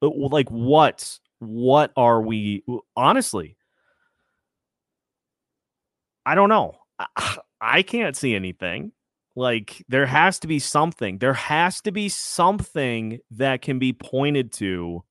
like 0.01 0.49
what? 0.51 1.19
What 1.39 1.93
are 1.97 2.21
we? 2.21 2.65
Honestly, 2.97 3.57
I 6.27 6.35
don't 6.35 6.49
know. 6.49 6.77
I, 6.99 7.37
I 7.61 7.83
can't 7.83 8.17
see 8.17 8.35
anything. 8.35 8.93
Like 9.41 9.83
there 9.89 10.05
has 10.05 10.39
to 10.41 10.47
be 10.47 10.59
something. 10.59 11.17
There 11.17 11.33
has 11.33 11.81
to 11.83 11.93
be 11.93 12.11
something 12.11 13.21
that 13.31 13.63
can 13.63 13.79
be 13.79 13.95
pointed 13.95 14.53
to 14.53 15.03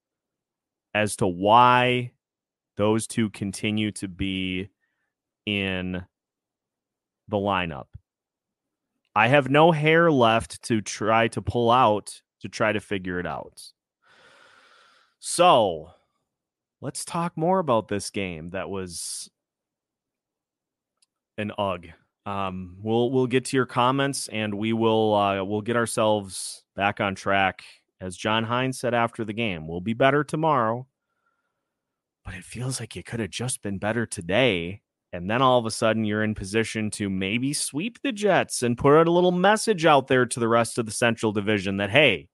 as 0.93 1.15
to 1.15 1.25
why 1.25 2.11
those 2.77 3.07
two 3.07 3.31
continue 3.31 3.89
to 3.93 4.07
be 4.07 4.69
in 5.47 6.05
the 7.27 7.37
lineup. 7.37 7.87
I 9.15 9.29
have 9.29 9.49
no 9.49 9.71
hair 9.71 10.11
left 10.11 10.61
to 10.65 10.79
try 10.79 11.27
to 11.29 11.41
pull 11.41 11.71
out 11.71 12.21
to 12.41 12.49
try 12.49 12.71
to 12.71 12.79
figure 12.79 13.19
it 13.19 13.25
out. 13.25 13.63
So 15.19 15.89
let's 16.81 17.03
talk 17.03 17.35
more 17.35 17.57
about 17.57 17.87
this 17.87 18.11
game 18.11 18.51
that 18.51 18.69
was 18.69 19.27
an 21.35 21.51
UG. 21.57 21.93
Um, 22.29 22.75
we'll 22.81 23.09
we'll 23.09 23.27
get 23.27 23.45
to 23.45 23.57
your 23.57 23.65
comments 23.65 24.27
and 24.27 24.53
we 24.53 24.71
will 24.73 25.15
uh, 25.15 25.43
we'll 25.43 25.61
get 25.61 25.75
ourselves 25.75 26.63
back 26.75 26.99
on 26.99 27.15
track. 27.15 27.63
As 27.99 28.15
John 28.15 28.45
Hynes 28.45 28.75
said 28.75 28.93
after 28.93 29.25
the 29.25 29.33
game, 29.33 29.67
we'll 29.67 29.81
be 29.81 29.93
better 29.93 30.23
tomorrow. 30.23 30.85
But 32.23 32.35
it 32.35 32.43
feels 32.43 32.79
like 32.79 32.95
you 32.95 33.01
could 33.01 33.19
have 33.19 33.31
just 33.31 33.63
been 33.63 33.79
better 33.79 34.05
today 34.05 34.81
and 35.11 35.29
then 35.29 35.41
all 35.41 35.57
of 35.57 35.65
a 35.65 35.71
sudden 35.71 36.05
you're 36.05 36.23
in 36.23 36.35
position 36.35 36.91
to 36.91 37.09
maybe 37.09 37.51
sweep 37.53 37.99
the 38.03 38.11
Jets 38.11 38.61
and 38.61 38.77
put 38.77 39.07
a 39.07 39.11
little 39.11 39.31
message 39.31 39.85
out 39.85 40.07
there 40.07 40.25
to 40.27 40.39
the 40.39 40.47
rest 40.47 40.77
of 40.77 40.85
the 40.85 40.91
Central 40.91 41.31
Division 41.31 41.77
that, 41.77 41.89
hey, 41.89 42.29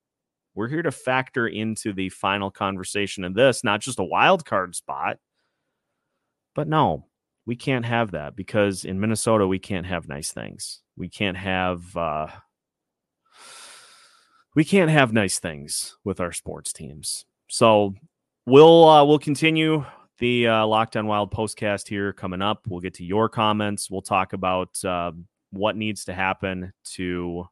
we're 0.56 0.68
here 0.68 0.82
to 0.82 0.92
factor 0.92 1.48
into 1.48 1.94
the 1.94 2.10
final 2.10 2.52
conversation 2.52 3.24
in 3.24 3.34
this, 3.34 3.64
not 3.64 3.80
just 3.80 4.00
a 4.00 4.04
wild 4.04 4.46
card 4.46 4.76
spot. 4.76 5.18
But 6.54 6.68
no, 6.68 7.06
we 7.46 7.56
can't 7.56 7.86
have 7.86 8.12
that 8.12 8.36
because 8.36 8.86
in 8.86 9.00
Minnesota, 9.00 9.48
we 9.48 9.60
can't 9.60 9.86
have 9.86 10.08
nice 10.08 10.32
things. 10.32 10.82
We 10.98 11.10
can't 11.10 11.38
have, 11.38 11.96
uh, 11.96 12.28
we 14.56 14.64
can't 14.64 14.90
have 14.90 15.14
nice 15.14 15.40
things 15.40 15.96
with 16.04 16.20
our 16.20 16.32
sports 16.32 16.74
teams. 16.74 17.26
So 17.50 17.94
we'll, 18.46 18.88
uh, 18.88 19.06
we'll 19.06 19.20
continue 19.20 19.86
the 20.18 20.48
uh, 20.48 20.66
Locked 20.66 20.96
On 20.96 21.08
Wild 21.08 21.32
postcast 21.32 21.88
here 21.88 22.14
coming 22.14 22.42
up. 22.42 22.66
We'll 22.68 22.80
get 22.80 22.96
to 22.96 23.04
your 23.06 23.30
comments. 23.30 23.92
We'll 23.92 24.02
talk 24.02 24.34
about 24.34 24.84
uh, 24.84 25.12
what 25.52 25.76
needs 25.76 26.06
to 26.06 26.14
happen 26.14 26.74
to 26.94 27.48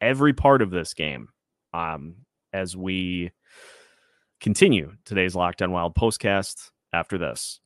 every 0.00 0.32
part 0.32 0.60
of 0.60 0.70
this 0.70 0.92
game 0.94 1.28
um, 1.72 2.16
as 2.52 2.76
we 2.76 3.30
continue 4.40 4.92
today's 5.04 5.34
Locked 5.34 5.62
On 5.62 5.70
Wild 5.70 5.94
postcast 5.94 6.70
after 6.92 7.16
this. 7.16 7.60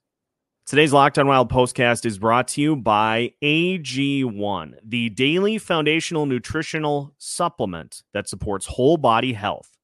Today's 0.66 0.94
Locked 0.94 1.18
On 1.18 1.26
Wild 1.26 1.50
postcast 1.50 2.06
is 2.06 2.18
brought 2.18 2.48
to 2.48 2.60
you 2.62 2.74
by 2.74 3.34
AG1, 3.42 4.74
the 4.82 5.10
daily 5.10 5.58
foundational 5.58 6.24
nutritional 6.24 7.14
supplement 7.18 8.02
that 8.14 8.30
supports 8.30 8.64
whole 8.64 8.96
body 8.96 9.34
health. 9.34 9.76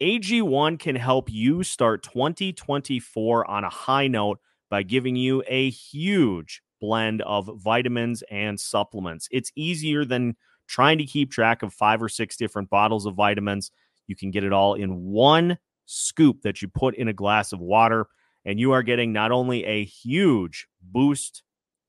AG1 0.00 0.78
can 0.78 0.94
help 0.94 1.28
you 1.28 1.64
start 1.64 2.04
2024 2.04 3.50
on 3.50 3.64
a 3.64 3.68
high 3.68 4.06
note 4.06 4.38
by 4.70 4.84
giving 4.84 5.16
you 5.16 5.42
a 5.48 5.70
huge 5.70 6.62
blend 6.80 7.20
of 7.22 7.50
vitamins 7.56 8.22
and 8.30 8.60
supplements. 8.60 9.26
It's 9.32 9.50
easier 9.56 10.04
than 10.04 10.36
trying 10.68 10.98
to 10.98 11.04
keep 11.04 11.32
track 11.32 11.64
of 11.64 11.74
five 11.74 12.00
or 12.00 12.08
six 12.08 12.36
different 12.36 12.70
bottles 12.70 13.06
of 13.06 13.16
vitamins. 13.16 13.72
You 14.06 14.14
can 14.14 14.30
get 14.30 14.44
it 14.44 14.52
all 14.52 14.74
in 14.74 15.02
one 15.02 15.58
scoop 15.86 16.42
that 16.42 16.62
you 16.62 16.68
put 16.68 16.94
in 16.94 17.08
a 17.08 17.12
glass 17.12 17.52
of 17.52 17.58
water 17.58 18.06
and 18.48 18.58
you 18.58 18.72
are 18.72 18.82
getting 18.82 19.12
not 19.12 19.30
only 19.30 19.62
a 19.66 19.84
huge 19.84 20.68
boost 20.80 21.42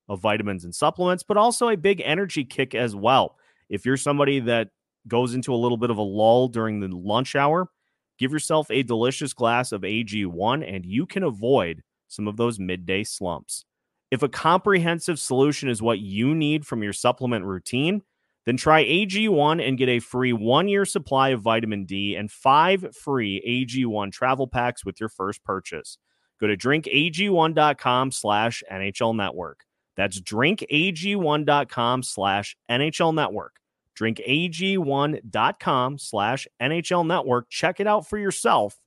of 0.10 0.20
vitamins 0.20 0.66
and 0.66 0.76
supplements, 0.76 1.24
but 1.24 1.38
also 1.38 1.70
a 1.70 1.78
big 1.78 2.02
energy 2.04 2.44
kick 2.44 2.76
as 2.76 2.94
well. 2.94 3.38
If 3.70 3.86
you're 3.86 3.96
somebody 3.96 4.42
that 4.42 4.68
goes 5.08 5.34
into 5.34 5.54
a 5.54 5.56
little 5.56 5.78
bit 5.78 5.90
of 5.90 5.96
a 5.96 6.02
lull 6.02 6.50
during 6.50 6.82
the 6.82 6.90
lunch 6.90 7.38
hour, 7.38 7.70
give 8.18 8.34
yourself 8.34 8.70
a 8.70 8.84
delicious 8.84 9.32
glass 9.32 9.72
of 9.72 9.84
AG1 9.84 10.76
and 10.76 10.86
you 10.86 11.06
can 11.06 11.24
avoid 11.24 11.82
some 12.10 12.28
of 12.28 12.36
those 12.36 12.60
midday 12.60 13.06
slumps. 13.06 13.64
If 14.12 14.22
a 14.22 14.28
comprehensive 14.28 15.18
solution 15.18 15.70
is 15.70 15.82
what 15.82 16.00
you 16.00 16.36
need 16.36 16.68
from 16.68 16.84
your 16.84 16.92
supplement 16.92 17.46
routine, 17.46 18.02
then 18.46 18.58
try 18.58 18.84
AG1 18.84 19.66
and 19.66 19.78
get 19.78 19.88
a 19.88 20.00
free 20.00 20.34
one 20.34 20.68
year 20.68 20.84
supply 20.84 21.30
of 21.30 21.42
vitamin 21.42 21.86
D 21.86 22.18
and 22.18 22.30
five 22.30 22.94
free 22.94 23.42
AG1 23.48 24.12
travel 24.12 24.48
packs 24.48 24.84
with 24.84 25.00
your 25.00 25.08
first 25.08 25.42
purchase. 25.46 25.98
Go 26.40 26.48
to 26.48 26.58
drinkag1.com 26.58 28.12
slash 28.12 28.64
NHL 28.72 29.16
Network. 29.16 29.66
That's 29.98 30.22
drinkag1.com 30.22 32.04
slash 32.04 32.56
NHL 32.72 33.14
Network. 33.14 33.56
Drinkag1.com 33.98 35.98
slash 35.98 36.48
NHL 36.62 37.06
Network. 37.06 37.50
Check 37.50 37.82
it 37.82 37.88
out 37.88 38.08
for 38.08 38.18
yourself 38.18 38.80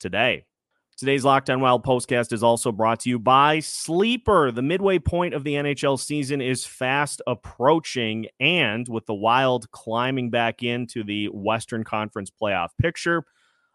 today. 0.00 0.46
Today's 0.96 1.24
Locked 1.24 1.50
On 1.50 1.60
Wild 1.60 1.84
postcast 1.84 2.32
is 2.32 2.44
also 2.44 2.70
brought 2.70 3.00
to 3.00 3.10
you 3.10 3.18
by 3.18 3.58
Sleeper. 3.58 4.52
The 4.52 4.62
midway 4.62 5.00
point 5.00 5.34
of 5.34 5.42
the 5.42 5.54
NHL 5.54 5.98
season 5.98 6.40
is 6.40 6.64
fast 6.64 7.20
approaching, 7.26 8.28
and 8.38 8.86
with 8.88 9.04
the 9.06 9.14
Wild 9.14 9.68
climbing 9.72 10.30
back 10.30 10.62
into 10.62 11.02
the 11.02 11.26
Western 11.26 11.82
Conference 11.82 12.30
playoff 12.30 12.68
picture, 12.80 13.24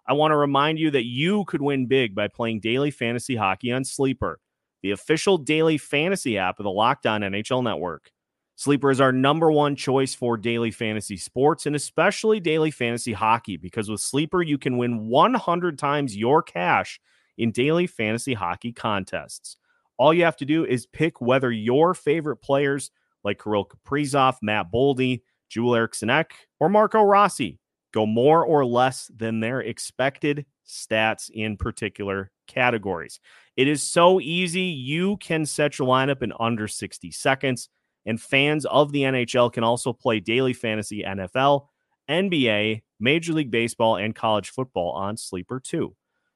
I 0.10 0.14
want 0.14 0.32
to 0.32 0.38
remind 0.38 0.80
you 0.80 0.90
that 0.90 1.06
you 1.06 1.46
could 1.46 1.62
win 1.62 1.86
big 1.86 2.16
by 2.16 2.30
playing 2.30 2.62
daily 2.62 2.90
fantasy 2.90 3.36
hockey 3.36 3.72
on 3.72 3.84
Sleeper, 3.84 4.40
the 4.82 4.90
official 4.90 5.38
daily 5.38 5.78
fantasy 5.78 6.36
app 6.36 6.60
of 6.60 6.64
the 6.64 6.72
Locked 6.72 7.06
On 7.06 7.22
NHL 7.22 7.64
Network. 7.64 8.10
Sleeper 8.56 8.90
is 8.90 9.00
our 9.00 9.12
number 9.12 9.52
one 9.52 9.76
choice 9.76 10.16
for 10.16 10.36
daily 10.36 10.72
fantasy 10.72 11.16
sports 11.16 11.68
and 11.68 11.76
especially 11.76 12.40
daily 12.40 12.72
fantasy 12.72 13.14
hockey 13.14 13.56
because 13.56 13.88
with 13.88 14.02
Sleeper, 14.02 14.42
you 14.42 14.58
can 14.58 14.80
win 14.80 15.08
100 15.10 15.78
times 15.78 16.18
your 16.18 16.42
cash 16.42 17.00
in 17.38 17.52
daily 17.52 17.86
fantasy 17.86 18.34
hockey 18.34 18.74
contests. 18.74 19.58
All 20.00 20.12
you 20.12 20.24
have 20.24 20.38
to 20.38 20.46
do 20.46 20.66
is 20.66 20.88
pick 20.88 21.22
whether 21.22 21.52
your 21.52 21.94
favorite 21.94 22.38
players 22.38 22.90
like 23.24 23.44
Kirill 23.44 23.66
Kaprizov, 23.66 24.38
Matt 24.42 24.72
Boldy, 24.74 25.22
Joel 25.50 25.76
Eriksson 25.76 26.10
Ek, 26.10 26.34
or 26.60 26.68
Marco 26.68 27.04
Rossi 27.04 27.60
go 27.92 28.06
more 28.06 28.46
or 28.46 28.66
less 28.66 29.10
than 29.16 29.40
their 29.40 29.62
expected 29.62 30.46
stats 30.68 31.30
in 31.32 31.58
particular 31.58 32.32
categories. 32.48 33.20
It 33.58 33.68
is 33.68 33.84
so 33.84 34.20
easy. 34.20 34.62
You 34.62 35.18
can 35.18 35.46
set 35.46 35.80
your 35.80 35.88
lineup 35.88 36.22
in 36.22 36.34
under 36.40 36.68
60 36.68 37.12
seconds, 37.12 37.70
and 38.06 38.22
fans 38.22 38.66
of 38.66 38.92
the 38.92 39.04
NHL 39.04 39.52
can 39.52 39.64
also 39.64 39.94
play 39.94 40.20
daily 40.20 40.54
fantasy 40.54 41.04
NFL, 41.04 41.68
NBA, 42.10 42.82
Major 43.00 43.34
League 43.34 43.52
Baseball, 43.52 43.98
and 43.98 44.16
college 44.16 44.50
football 44.50 44.92
on 44.92 45.18
Sleeper 45.18 45.60
too. 45.60 45.96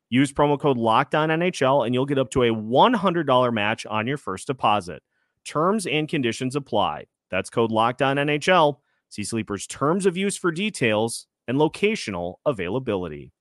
Use 0.10 0.32
promo 0.32 0.60
code 0.60 0.78
NHL 0.78 1.86
and 1.86 1.96
you'll 1.96 2.06
get 2.06 2.20
up 2.20 2.30
to 2.32 2.44
a 2.44 2.54
$100 2.54 3.54
match 3.54 3.86
on 3.88 4.06
your 4.06 4.18
first 4.18 4.46
deposit. 4.46 5.02
Terms 5.44 5.88
and 5.88 6.08
conditions 6.08 6.56
apply. 6.56 7.06
That's 7.32 7.50
code 7.50 7.72
NHL. 7.72 8.78
See 9.10 9.24
Sleeper's 9.24 9.66
terms 9.66 10.06
of 10.06 10.16
use 10.16 10.38
for 10.38 10.52
details 10.52 11.26
and 11.48 11.58
locational 11.58 12.36
availability. 12.46 13.32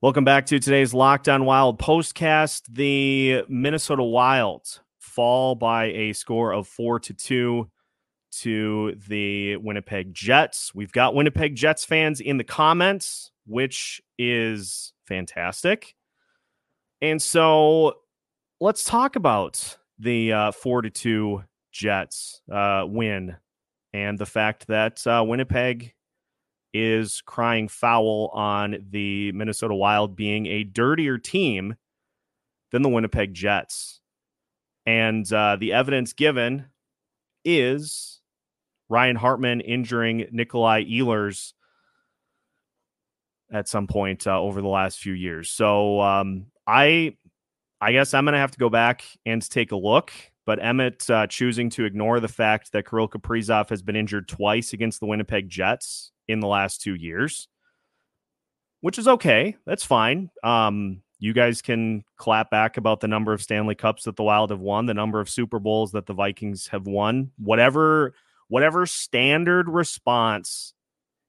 Welcome 0.00 0.24
back 0.24 0.46
to 0.46 0.58
today's 0.58 0.92
Locked 0.92 1.28
On 1.28 1.44
Wild 1.44 1.78
postcast. 1.78 2.62
The 2.70 3.44
Minnesota 3.48 4.02
Wild 4.02 4.80
fall 4.98 5.54
by 5.54 5.86
a 5.86 6.12
score 6.12 6.52
of 6.52 6.68
four 6.68 7.00
to 7.00 7.14
two 7.14 7.70
to 8.40 8.94
the 9.08 9.56
Winnipeg 9.56 10.12
Jets. 10.12 10.74
We've 10.74 10.92
got 10.92 11.14
Winnipeg 11.14 11.54
Jets 11.54 11.84
fans 11.84 12.20
in 12.20 12.36
the 12.36 12.44
comments, 12.44 13.30
which 13.46 14.02
is 14.18 14.92
fantastic. 15.06 15.94
And 17.00 17.22
so 17.22 17.94
let's 18.60 18.84
talk 18.84 19.16
about 19.16 19.78
the 19.98 20.32
uh, 20.32 20.52
four 20.52 20.82
to 20.82 20.90
two 20.90 21.44
Jets 21.72 22.42
uh, 22.52 22.84
win 22.86 23.36
and 23.92 24.18
the 24.18 24.26
fact 24.26 24.66
that 24.66 25.06
uh, 25.06 25.24
Winnipeg 25.26 25.94
is 26.74 27.22
crying 27.24 27.68
foul 27.68 28.30
on 28.34 28.84
the 28.90 29.30
Minnesota 29.32 29.74
Wild 29.74 30.16
being 30.16 30.46
a 30.46 30.64
dirtier 30.64 31.18
team 31.18 31.76
than 32.72 32.82
the 32.82 32.88
Winnipeg 32.88 33.32
Jets. 33.32 34.00
And 34.84 35.32
uh, 35.32 35.56
the 35.58 35.72
evidence 35.72 36.12
given 36.12 36.66
is 37.44 38.20
Ryan 38.88 39.16
Hartman 39.16 39.60
injuring 39.60 40.26
Nikolai 40.32 40.84
Ehlers 40.84 41.52
at 43.52 43.68
some 43.68 43.86
point 43.86 44.26
uh, 44.26 44.40
over 44.40 44.60
the 44.60 44.68
last 44.68 44.98
few 44.98 45.12
years. 45.12 45.48
So 45.50 46.00
um, 46.00 46.46
I, 46.66 47.16
I 47.80 47.92
guess 47.92 48.14
I'm 48.14 48.24
going 48.24 48.32
to 48.32 48.38
have 48.40 48.50
to 48.50 48.58
go 48.58 48.68
back 48.68 49.04
and 49.24 49.48
take 49.48 49.70
a 49.70 49.76
look. 49.76 50.12
But 50.44 50.62
Emmett 50.62 51.08
uh, 51.08 51.28
choosing 51.28 51.70
to 51.70 51.84
ignore 51.84 52.20
the 52.20 52.28
fact 52.28 52.72
that 52.72 52.86
Kirill 52.86 53.08
Kaprizov 53.08 53.70
has 53.70 53.80
been 53.80 53.96
injured 53.96 54.28
twice 54.28 54.72
against 54.72 55.00
the 55.00 55.06
Winnipeg 55.06 55.48
Jets 55.48 56.10
in 56.28 56.40
the 56.40 56.46
last 56.46 56.80
two 56.80 56.94
years, 56.94 57.48
which 58.80 58.98
is 58.98 59.08
okay. 59.08 59.56
That's 59.66 59.84
fine. 59.84 60.30
Um, 60.42 61.02
you 61.18 61.32
guys 61.32 61.62
can 61.62 62.04
clap 62.16 62.50
back 62.50 62.76
about 62.76 63.00
the 63.00 63.08
number 63.08 63.32
of 63.32 63.42
Stanley 63.42 63.74
Cups 63.74 64.04
that 64.04 64.16
the 64.16 64.22
Wild 64.22 64.50
have 64.50 64.60
won, 64.60 64.86
the 64.86 64.94
number 64.94 65.20
of 65.20 65.30
Super 65.30 65.58
Bowls 65.58 65.92
that 65.92 66.06
the 66.06 66.12
Vikings 66.12 66.68
have 66.68 66.86
won, 66.86 67.30
whatever 67.38 68.14
whatever 68.48 68.84
standard 68.84 69.68
response 69.68 70.74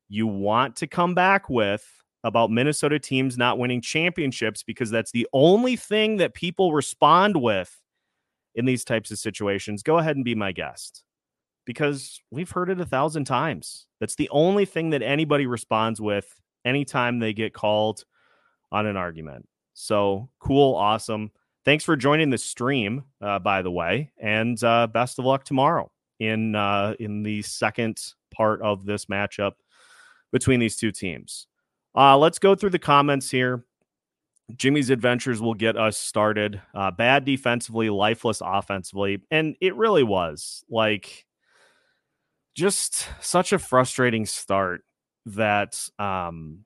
you 0.09 0.27
want 0.27 0.75
to 0.75 0.87
come 0.87 1.15
back 1.15 1.49
with 1.49 1.85
about 2.23 2.51
Minnesota 2.51 2.99
teams 2.99 3.37
not 3.37 3.57
winning 3.57 3.81
championships 3.81 4.63
because 4.63 4.89
that's 4.89 5.11
the 5.11 5.27
only 5.31 5.75
thing 5.75 6.17
that 6.17 6.33
people 6.33 6.73
respond 6.73 7.41
with 7.41 7.81
in 8.55 8.65
these 8.65 8.83
types 8.83 9.11
of 9.11 9.19
situations, 9.19 9.83
go 9.83 9.97
ahead 9.97 10.15
and 10.15 10.25
be 10.25 10.35
my 10.35 10.51
guest 10.51 11.03
because 11.65 12.21
we've 12.31 12.51
heard 12.51 12.69
it 12.69 12.79
a 12.79 12.85
thousand 12.85 13.25
times. 13.25 13.87
That's 13.99 14.15
the 14.15 14.29
only 14.29 14.65
thing 14.65 14.91
that 14.91 15.01
anybody 15.01 15.47
responds 15.47 15.99
with 15.99 16.33
anytime 16.63 17.19
they 17.19 17.33
get 17.33 17.53
called 17.53 18.05
on 18.71 18.85
an 18.85 18.97
argument. 18.97 19.47
So 19.73 20.29
cool, 20.39 20.75
awesome. 20.75 21.31
Thanks 21.65 21.83
for 21.83 21.95
joining 21.95 22.29
the 22.29 22.37
stream, 22.37 23.03
uh, 23.21 23.39
by 23.39 23.61
the 23.61 23.71
way, 23.71 24.11
and 24.19 24.61
uh, 24.63 24.87
best 24.87 25.17
of 25.19 25.25
luck 25.25 25.43
tomorrow 25.43 25.91
in 26.19 26.55
uh, 26.55 26.95
in 26.99 27.23
the 27.23 27.41
second 27.41 27.99
part 28.31 28.61
of 28.61 28.85
this 28.85 29.05
matchup 29.05 29.53
between 30.31 30.59
these 30.59 30.77
two 30.77 30.91
teams. 30.91 31.47
Uh, 31.95 32.17
let's 32.17 32.39
go 32.39 32.55
through 32.55 32.69
the 32.69 32.79
comments 32.79 33.31
here. 33.31 33.65
Jimmy's 34.55 34.91
adventures 34.91 35.41
will 35.41 35.55
get 35.55 35.75
us 35.75 35.97
started. 35.97 36.61
Uh, 36.73 36.91
bad 36.91 37.25
defensively, 37.25 37.89
lifeless 37.89 38.41
offensively, 38.45 39.23
and 39.31 39.55
it 39.59 39.75
really 39.75 40.03
was 40.03 40.63
like 40.69 41.25
just 42.55 43.07
such 43.19 43.53
a 43.53 43.59
frustrating 43.59 44.25
start 44.25 44.81
that 45.25 45.87
um, 45.99 46.59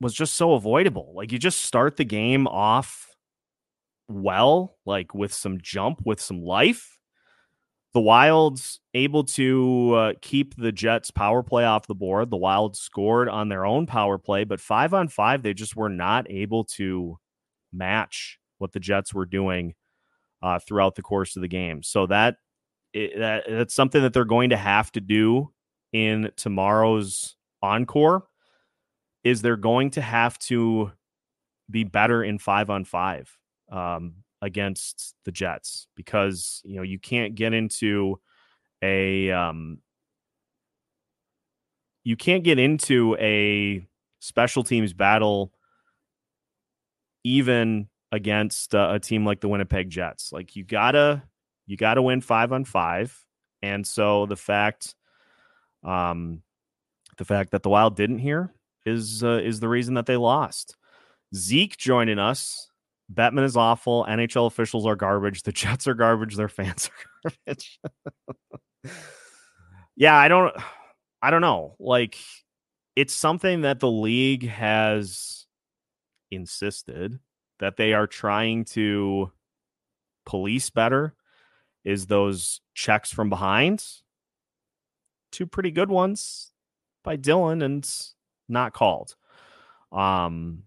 was 0.00 0.12
just 0.12 0.34
so 0.34 0.54
avoidable. 0.54 1.12
Like 1.14 1.32
you 1.32 1.38
just 1.38 1.62
start 1.62 1.96
the 1.96 2.04
game 2.04 2.46
off 2.46 3.06
well, 4.08 4.76
like 4.84 5.14
with 5.14 5.32
some 5.32 5.58
jump, 5.60 6.02
with 6.04 6.20
some 6.20 6.42
life. 6.42 6.98
The 7.94 8.00
Wilds 8.00 8.80
able 8.92 9.24
to 9.24 9.94
uh, 9.94 10.12
keep 10.20 10.54
the 10.56 10.72
Jets 10.72 11.10
power 11.10 11.42
play 11.42 11.64
off 11.64 11.86
the 11.86 11.94
board. 11.94 12.30
The 12.30 12.36
Wilds 12.36 12.80
scored 12.80 13.28
on 13.28 13.48
their 13.48 13.64
own 13.64 13.86
power 13.86 14.18
play, 14.18 14.44
but 14.44 14.60
five 14.60 14.92
on 14.92 15.08
five, 15.08 15.42
they 15.42 15.54
just 15.54 15.74
were 15.74 15.88
not 15.88 16.30
able 16.30 16.64
to 16.76 17.18
match 17.72 18.38
what 18.58 18.72
the 18.72 18.80
Jets 18.80 19.14
were 19.14 19.24
doing 19.24 19.74
uh, 20.42 20.58
throughout 20.58 20.96
the 20.96 21.02
course 21.02 21.36
of 21.36 21.42
the 21.42 21.48
game. 21.48 21.82
So 21.82 22.06
that 22.06 22.36
it, 22.92 23.18
that 23.18 23.44
that's 23.48 23.74
something 23.74 24.02
that 24.02 24.12
they're 24.12 24.24
going 24.24 24.50
to 24.50 24.56
have 24.56 24.90
to 24.92 25.00
do 25.00 25.50
in 25.92 26.30
tomorrow's 26.36 27.36
encore 27.62 28.28
is 29.24 29.42
they're 29.42 29.56
going 29.56 29.90
to 29.90 30.00
have 30.00 30.38
to 30.38 30.92
be 31.70 31.84
better 31.84 32.22
in 32.22 32.38
five 32.38 32.70
on 32.70 32.84
five. 32.84 33.36
Um, 33.70 34.24
against 34.40 35.14
the 35.24 35.32
Jets 35.32 35.88
because 35.96 36.62
you 36.64 36.76
know 36.76 36.82
you 36.82 36.98
can't 36.98 37.34
get 37.34 37.52
into 37.52 38.20
a 38.82 39.30
um, 39.30 39.78
you 42.04 42.16
can't 42.16 42.44
get 42.44 42.58
into 42.58 43.16
a 43.18 43.86
special 44.20 44.64
teams 44.64 44.92
battle 44.92 45.52
even 47.24 47.88
against 48.12 48.74
uh, 48.74 48.90
a 48.92 49.00
team 49.00 49.26
like 49.26 49.40
the 49.40 49.48
Winnipeg 49.48 49.90
Jets. 49.90 50.32
Like 50.32 50.56
you 50.56 50.64
gotta 50.64 51.22
you 51.68 51.76
gotta 51.76 52.02
win 52.02 52.20
five 52.22 52.50
on 52.52 52.64
five, 52.64 53.16
and 53.62 53.86
so 53.86 54.26
the 54.26 54.36
fact, 54.36 54.94
um, 55.84 56.42
the 57.18 57.24
fact 57.24 57.52
that 57.52 57.62
the 57.62 57.68
Wild 57.68 57.94
didn't 57.94 58.18
here 58.18 58.52
is 58.86 59.22
uh, 59.22 59.40
is 59.44 59.60
the 59.60 59.68
reason 59.68 59.94
that 59.94 60.06
they 60.06 60.16
lost. 60.16 60.76
Zeke 61.34 61.76
joining 61.76 62.18
us. 62.18 62.70
Batman 63.10 63.44
is 63.44 63.56
awful. 63.56 64.06
NHL 64.08 64.46
officials 64.46 64.86
are 64.86 64.96
garbage. 64.96 65.42
The 65.42 65.52
Jets 65.52 65.86
are 65.86 65.94
garbage. 65.94 66.36
Their 66.36 66.48
fans 66.48 66.90
are 67.24 67.30
garbage. 67.46 67.80
yeah, 69.94 70.16
I 70.16 70.28
don't 70.28 70.54
I 71.20 71.30
don't 71.30 71.42
know. 71.42 71.76
Like 71.78 72.16
it's 72.96 73.14
something 73.14 73.60
that 73.60 73.80
the 73.80 73.90
league 73.90 74.48
has 74.48 75.46
insisted 76.30 77.18
that 77.60 77.76
they 77.76 77.92
are 77.92 78.06
trying 78.06 78.64
to 78.64 79.30
police 80.26 80.70
better 80.70 81.14
is 81.84 82.06
those 82.06 82.60
checks 82.74 83.12
from 83.12 83.28
behind. 83.28 83.84
Two 85.32 85.46
pretty 85.46 85.70
good 85.70 85.90
ones 85.90 86.52
by 87.04 87.16
Dylan 87.16 87.64
and 87.64 87.88
not 88.48 88.72
called. 88.72 89.14
Um 89.92 90.64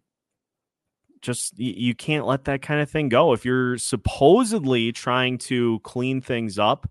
just 1.21 1.58
you, 1.58 1.93
can't 1.93 2.26
let 2.26 2.45
that 2.45 2.62
kind 2.62 2.82
of 2.82 2.89
thing 2.89 3.10
go 3.10 3.34
if 3.34 3.45
you're 3.45 3.78
supposedly 3.78 4.91
trying 4.91 5.38
to 5.38 5.80
clean 5.82 6.19
things 6.19 6.58
up 6.58 6.89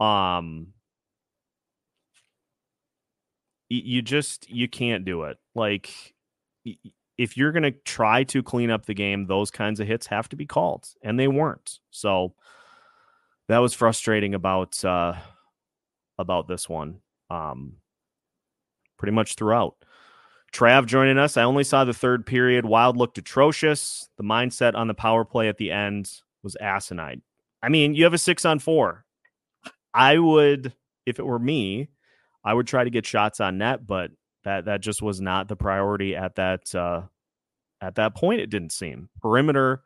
um 0.00 0.68
you 3.68 4.02
just 4.02 4.50
you 4.50 4.68
can't 4.68 5.04
do 5.04 5.22
it 5.22 5.38
like 5.54 6.12
if 7.16 7.36
you're 7.36 7.52
going 7.52 7.62
to 7.62 7.70
try 7.70 8.24
to 8.24 8.42
clean 8.42 8.70
up 8.70 8.84
the 8.84 8.94
game 8.94 9.26
those 9.26 9.50
kinds 9.50 9.80
of 9.80 9.86
hits 9.86 10.06
have 10.06 10.28
to 10.28 10.36
be 10.36 10.44
called 10.44 10.88
and 11.02 11.18
they 11.18 11.28
weren't 11.28 11.78
so 11.90 12.34
that 13.52 13.58
was 13.58 13.74
frustrating 13.74 14.34
about 14.34 14.84
uh 14.84 15.14
about 16.18 16.48
this 16.48 16.68
one 16.68 17.00
um 17.30 17.74
pretty 18.98 19.12
much 19.12 19.34
throughout 19.34 19.76
Trav 20.52 20.84
joining 20.84 21.16
us. 21.16 21.38
I 21.38 21.44
only 21.44 21.64
saw 21.64 21.84
the 21.84 21.94
third 21.94 22.26
period. 22.26 22.66
Wild 22.66 22.98
looked 22.98 23.16
atrocious. 23.16 24.10
The 24.18 24.22
mindset 24.22 24.74
on 24.74 24.86
the 24.86 24.94
power 24.94 25.24
play 25.24 25.48
at 25.48 25.56
the 25.56 25.70
end 25.70 26.10
was 26.42 26.56
asinine. 26.56 27.22
I 27.62 27.70
mean, 27.70 27.94
you 27.94 28.04
have 28.04 28.12
a 28.12 28.18
six 28.18 28.44
on 28.44 28.58
four. 28.58 29.06
I 29.94 30.18
would, 30.18 30.74
if 31.06 31.18
it 31.18 31.24
were 31.24 31.38
me, 31.38 31.88
I 32.44 32.52
would 32.52 32.66
try 32.66 32.84
to 32.84 32.90
get 32.90 33.06
shots 33.06 33.40
on 33.40 33.58
net, 33.58 33.86
but 33.86 34.10
that 34.44 34.66
that 34.66 34.82
just 34.82 35.00
was 35.00 35.20
not 35.20 35.48
the 35.48 35.56
priority 35.56 36.14
at 36.14 36.34
that 36.34 36.74
uh, 36.74 37.02
at 37.80 37.94
that 37.94 38.14
point. 38.14 38.40
It 38.40 38.50
didn't 38.50 38.72
seem 38.72 39.08
perimeter 39.22 39.82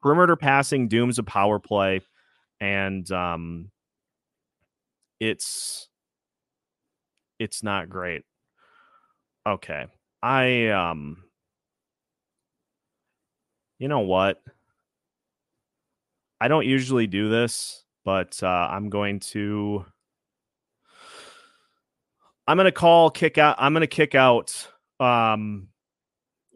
perimeter 0.00 0.36
passing 0.36 0.86
dooms 0.86 1.18
a 1.18 1.22
power 1.24 1.58
play, 1.58 2.02
and 2.64 3.10
um, 3.12 3.70
it's 5.20 5.90
it's 7.38 7.62
not 7.62 7.90
great. 7.90 8.22
Okay, 9.46 9.86
I 10.22 10.68
um 10.68 11.24
you 13.78 13.88
know 13.88 14.00
what? 14.00 14.42
I 16.40 16.48
don't 16.48 16.64
usually 16.64 17.06
do 17.06 17.28
this, 17.28 17.84
but 18.02 18.42
uh, 18.42 18.46
I'm 18.70 18.88
going 18.88 19.20
to 19.20 19.84
I'm 22.48 22.56
going 22.56 22.64
to 22.64 22.72
call 22.72 23.10
kick 23.10 23.36
out 23.36 23.56
I'm 23.58 23.74
going 23.74 23.82
to 23.82 23.86
kick 23.86 24.14
out 24.14 24.68
um 25.00 25.68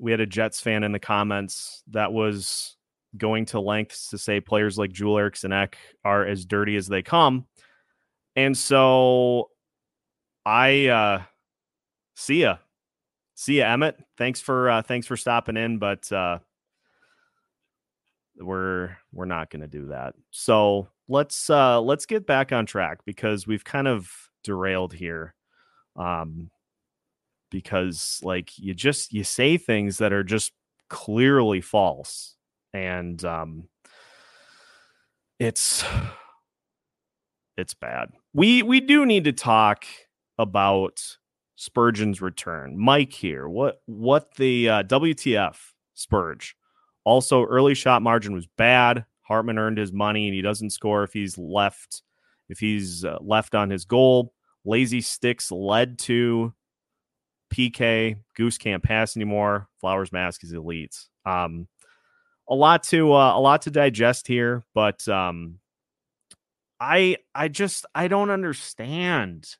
we 0.01 0.11
had 0.11 0.21
a 0.21 0.27
Jets 0.27 0.61
fan 0.61 0.85
in 0.85 0.93
the 0.93 0.99
comments 0.99 1.83
that 1.89 2.15
was 2.15 2.78
going 3.17 3.47
to 3.47 3.61
lengths 3.61 4.11
to 4.11 4.19
say 4.19 4.41
players 4.41 4.79
like 4.79 4.93
Joel 4.93 5.19
Eriksson 5.19 5.53
Ek 5.53 5.77
are 6.05 6.27
as 6.27 6.45
dirty 6.45 6.77
as 6.77 6.87
they 6.87 7.03
come. 7.03 7.47
And 8.37 8.57
so 8.57 9.51
I 10.45 10.87
uh 10.87 11.23
see 12.15 12.43
ya 12.43 12.59
see 13.39 13.59
you, 13.59 13.63
Emmett. 13.63 13.97
Thanks 14.17 14.41
for 14.41 14.69
uh, 14.69 14.83
thanks 14.83 15.07
for 15.07 15.17
stopping 15.17 15.57
in, 15.57 15.79
but 15.79 16.11
uh, 16.13 16.41
we're 18.37 18.97
we're 19.13 19.27
not 19.27 19.49
to 19.61 19.69
do 19.69 19.87
that. 19.87 20.15
So 20.31 20.89
let's 21.07 21.49
uh, 21.49 21.81
let's 21.81 22.05
get 22.05 22.27
back 22.27 22.53
on 22.53 22.67
track 22.67 22.99
because 23.05 23.47
we've 23.47 23.65
kind 23.65 23.87
of 23.87 24.11
derailed 24.43 24.93
here. 24.93 25.35
Um, 25.97 26.51
because 27.51 28.21
like 28.23 28.59
you 28.59 28.75
just 28.75 29.13
you 29.13 29.25
say 29.25 29.57
things 29.57 29.99
that 29.99 30.13
are 30.13 30.25
just 30.25 30.53
clearly 30.91 31.61
false, 31.61 32.35
and 32.73 33.25
um, 33.25 33.69
it's 35.39 35.85
it's 37.57 37.75
bad. 37.75 38.11
We 38.33 38.63
we 38.63 38.81
do 38.81 39.07
need 39.07 39.25
to 39.25 39.33
talk 39.33 39.85
about 40.39 41.17
Spurgeon's 41.57 42.23
return. 42.23 42.79
Mike 42.79 43.13
here. 43.13 43.49
What 43.49 43.81
what 43.87 44.35
the 44.37 44.69
uh, 44.69 44.83
WTF 44.85 45.57
Spurge? 45.95 46.55
Also, 47.05 47.45
early 47.45 47.75
shot 47.75 48.03
margin 48.03 48.35
was 48.35 48.47
bad. 48.57 49.05
Hartman 49.23 49.59
earned 49.59 49.79
his 49.79 49.93
money, 49.93 50.27
and 50.27 50.35
he 50.35 50.43
doesn't 50.43 50.71
score 50.71 51.05
if 51.05 51.13
he's 51.13 51.37
left 51.37 52.03
if 52.49 52.59
he's 52.59 53.05
uh, 53.05 53.19
left 53.21 53.55
on 53.55 53.71
his 53.71 53.85
goal. 53.85 54.33
Lazy 54.65 55.01
sticks 55.01 55.51
led 55.51 55.99
to 56.01 56.53
PK. 57.53 58.17
Goose 58.37 58.59
can't 58.59 58.83
pass 58.83 59.17
anymore. 59.17 59.69
Flowers 59.81 60.13
mask 60.13 60.45
is 60.45 60.53
elite. 60.53 60.97
Um, 61.27 61.69
a 62.49 62.55
lot 62.55 62.83
to 62.85 63.13
uh, 63.13 63.37
a 63.37 63.41
lot 63.41 63.63
to 63.63 63.71
digest 63.71 64.27
here, 64.27 64.65
but 64.75 65.07
um, 65.09 65.59
I 66.81 67.17
I 67.35 67.49
just 67.49 67.87
I 67.95 68.09
don't 68.09 68.31
understand 68.31 69.57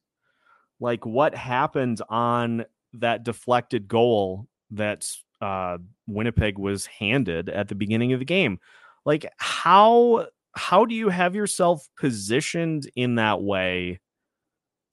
like 0.81 1.05
what 1.05 1.35
happened 1.35 2.01
on 2.09 2.65
that 2.95 3.25
deflected 3.25 3.89
goal 3.89 4.47
that 4.71 5.07
uh, 5.41 5.79
Winnipeg 6.07 6.59
was 6.59 6.87
handed 6.87 7.49
at 7.49 7.69
the 7.69 7.75
beginning 7.75 8.13
of 8.13 8.21
the 8.21 8.25
game. 8.25 8.59
Like 9.05 9.27
how 9.37 10.27
how 10.53 10.85
do 10.85 10.95
you 10.95 11.09
have 11.09 11.35
yourself 11.35 11.87
positioned 11.99 12.91
in 12.97 13.17
that 13.17 13.43
way 13.43 14.01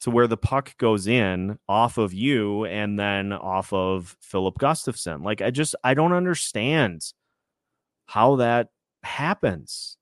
to 0.01 0.11
where 0.11 0.27
the 0.27 0.37
puck 0.37 0.77
goes 0.77 1.07
in 1.07 1.57
off 1.67 1.97
of 1.97 2.13
you 2.13 2.65
and 2.65 2.99
then 2.99 3.31
off 3.33 3.71
of 3.73 4.17
Filip 4.21 4.55
Gustavsson? 4.55 5.23
Like 5.23 5.41
I 5.41 5.51
just 5.51 5.75
I 5.83 5.93
don't 5.93 6.13
understand 6.13 7.01
how 8.05 8.37
that 8.37 8.69
happens. 9.03 9.97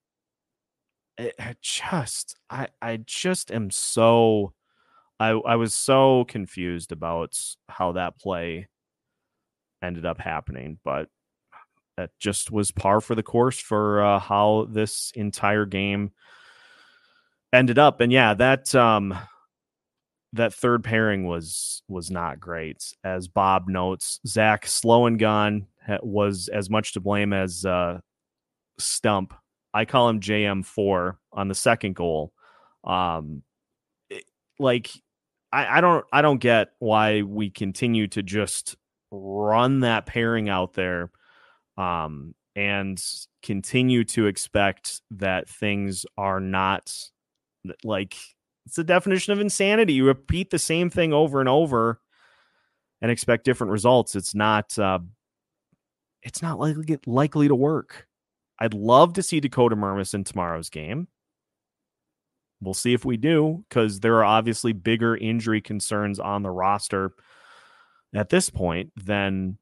It, 1.17 1.35
just 1.61 2.35
I 2.49 2.67
I 2.81 2.97
just 3.05 3.51
am 3.51 3.69
so 3.69 4.53
I 5.19 5.29
I 5.29 5.55
was 5.55 5.73
so 5.73 6.25
confused 6.25 6.91
about 6.91 7.37
how 7.69 7.93
that 7.93 8.17
play 8.19 8.67
ended 9.81 10.05
up 10.05 10.19
happening, 10.19 10.79
but 10.83 11.09
that 11.97 12.11
just 12.19 12.51
was 12.51 12.71
par 12.71 13.01
for 13.01 13.13
the 13.15 13.23
course 13.23 13.59
for 13.59 14.03
uh, 14.03 14.19
how 14.19 14.67
this 14.69 15.11
entire 15.15 15.65
game 15.65 16.11
ended 17.51 17.77
up. 17.77 18.01
And 18.01 18.11
yeah, 18.11 18.33
that 18.33 18.73
um 18.73 19.17
that 20.33 20.53
third 20.53 20.83
pairing 20.83 21.25
was 21.25 21.83
was 21.87 22.09
not 22.09 22.39
great. 22.39 22.83
As 23.03 23.27
Bob 23.27 23.67
notes, 23.67 24.19
Zach 24.25 24.65
slow 24.65 25.05
and 25.05 25.19
was 26.01 26.49
as 26.49 26.69
much 26.69 26.93
to 26.93 26.99
blame 26.99 27.33
as 27.33 27.65
uh, 27.65 27.99
Stump. 28.77 29.33
I 29.73 29.85
call 29.85 30.09
him 30.09 30.19
JM 30.19 30.65
four 30.65 31.19
on 31.31 31.47
the 31.47 31.55
second 31.55 31.95
goal. 31.95 32.31
Um, 32.83 33.43
it, 34.09 34.23
like 34.59 34.91
I, 35.51 35.77
I 35.77 35.81
don't 35.81 36.05
I 36.11 36.21
don't 36.21 36.39
get 36.39 36.69
why 36.79 37.21
we 37.21 37.49
continue 37.49 38.07
to 38.07 38.23
just 38.23 38.75
run 39.11 39.81
that 39.81 40.05
pairing 40.05 40.49
out 40.49 40.73
there 40.73 41.11
um, 41.77 42.33
and 42.55 43.01
continue 43.41 44.03
to 44.03 44.27
expect 44.27 45.01
that 45.11 45.49
things 45.49 46.05
are 46.17 46.39
not 46.39 46.93
like 47.83 48.15
it's 48.65 48.75
the 48.75 48.83
definition 48.83 49.33
of 49.33 49.39
insanity. 49.39 49.93
You 49.93 50.07
repeat 50.07 50.49
the 50.49 50.59
same 50.59 50.89
thing 50.89 51.13
over 51.13 51.39
and 51.39 51.49
over 51.49 51.99
and 53.01 53.11
expect 53.11 53.45
different 53.45 53.71
results. 53.71 54.15
It's 54.15 54.33
not 54.33 54.77
uh, 54.79 54.99
it's 56.23 56.41
not 56.41 56.59
likely 56.59 56.97
likely 57.05 57.47
to 57.47 57.55
work. 57.55 58.07
I'd 58.59 58.73
love 58.73 59.13
to 59.13 59.23
see 59.23 59.39
Dakota 59.39 59.75
Mermis 59.75 60.13
in 60.13 60.23
tomorrow's 60.23 60.69
game. 60.69 61.07
We'll 62.61 62.73
see 62.73 62.93
if 62.93 63.03
we 63.03 63.17
do, 63.17 63.65
because 63.67 63.99
there 63.99 64.15
are 64.15 64.23
obviously 64.23 64.71
bigger 64.71 65.17
injury 65.17 65.59
concerns 65.59 66.19
on 66.19 66.43
the 66.43 66.49
roster 66.49 67.11
at 68.15 68.29
this 68.29 68.49
point 68.49 68.91
than 68.95 69.57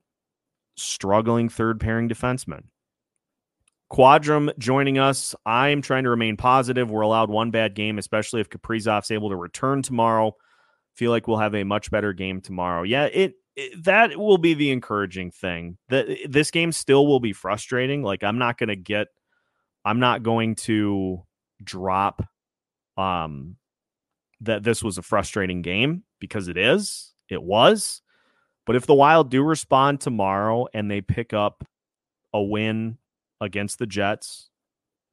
struggling 0.75 1.49
third 1.49 1.79
pairing 1.79 2.09
defensemen. 2.09 2.63
Quadrum 3.89 4.51
joining 4.57 4.99
us. 4.99 5.35
I'm 5.45 5.81
trying 5.81 6.03
to 6.03 6.11
remain 6.11 6.37
positive. 6.37 6.91
We're 6.91 7.01
allowed 7.01 7.29
one 7.29 7.51
bad 7.51 7.73
game, 7.73 7.97
especially 7.97 8.39
if 8.39 8.49
Kaprizov's 8.49 9.11
able 9.11 9.29
to 9.31 9.35
return 9.35 9.81
tomorrow. 9.81 10.35
Feel 10.95 11.11
like 11.11 11.27
we'll 11.27 11.37
have 11.37 11.55
a 11.55 11.63
much 11.63 11.89
better 11.91 12.13
game 12.13 12.39
tomorrow. 12.39 12.83
Yeah, 12.83 13.05
it 13.05 13.33
that 13.79 14.17
will 14.17 14.37
be 14.37 14.53
the 14.53 14.71
encouraging 14.71 15.31
thing. 15.31 15.77
That 15.89 16.07
this 16.29 16.51
game 16.51 16.71
still 16.71 17.07
will 17.07 17.19
be 17.19 17.33
frustrating. 17.33 18.03
Like 18.03 18.23
I'm 18.23 18.37
not 18.37 18.57
going 18.57 18.69
to 18.69 18.75
get 18.75 19.07
I'm 19.83 19.99
not 19.99 20.23
going 20.23 20.55
to 20.55 21.23
drop 21.63 22.23
um 22.97 23.55
that 24.41 24.63
this 24.63 24.83
was 24.83 24.97
a 24.97 25.03
frustrating 25.03 25.61
game 25.61 26.03
because 26.19 26.47
it 26.47 26.57
is. 26.57 27.13
It 27.29 27.41
was. 27.41 28.01
But 28.65 28.75
if 28.75 28.85
the 28.85 28.95
Wild 28.95 29.29
do 29.29 29.43
respond 29.43 30.01
tomorrow 30.01 30.67
and 30.73 30.89
they 30.89 31.01
pick 31.01 31.33
up 31.33 31.65
a 32.33 32.41
win 32.41 32.97
against 33.39 33.79
the 33.79 33.85
Jets 33.85 34.49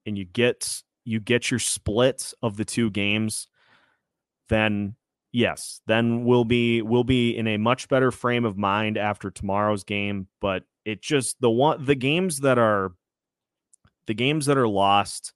and 0.06 0.16
you 0.16 0.24
get 0.24 0.82
you 1.04 1.20
get 1.20 1.50
your 1.50 1.60
split 1.60 2.32
of 2.42 2.56
the 2.56 2.64
two 2.64 2.90
games, 2.90 3.48
then 4.48 4.94
yes, 5.32 5.80
then 5.86 6.24
we'll 6.24 6.44
be 6.44 6.82
we'll 6.82 7.04
be 7.04 7.36
in 7.36 7.46
a 7.46 7.56
much 7.56 7.88
better 7.88 8.10
frame 8.10 8.44
of 8.44 8.56
mind 8.56 8.96
after 8.96 9.30
tomorrow's 9.30 9.84
game, 9.84 10.28
but 10.40 10.64
it 10.84 11.02
just 11.02 11.40
the 11.40 11.50
one 11.50 11.84
the 11.84 11.94
games 11.94 12.40
that 12.40 12.58
are 12.58 12.92
the 14.06 14.14
games 14.14 14.46
that 14.46 14.56
are 14.56 14.68
lost 14.68 15.34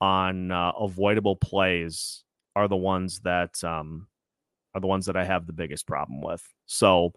on 0.00 0.50
uh, 0.50 0.72
avoidable 0.78 1.36
plays 1.36 2.22
are 2.54 2.68
the 2.68 2.76
ones 2.76 3.20
that 3.20 3.62
um 3.64 4.06
are 4.74 4.80
the 4.80 4.86
ones 4.86 5.06
that 5.06 5.16
I 5.16 5.24
have 5.24 5.46
the 5.46 5.52
biggest 5.52 5.86
problem 5.86 6.20
with. 6.20 6.42
So 6.66 7.14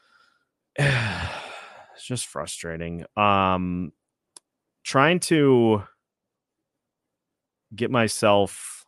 it's 0.78 2.04
just 2.04 2.26
frustrating. 2.26 3.04
Um 3.16 3.92
trying 4.84 5.18
to 5.18 5.82
get 7.74 7.90
myself 7.90 8.85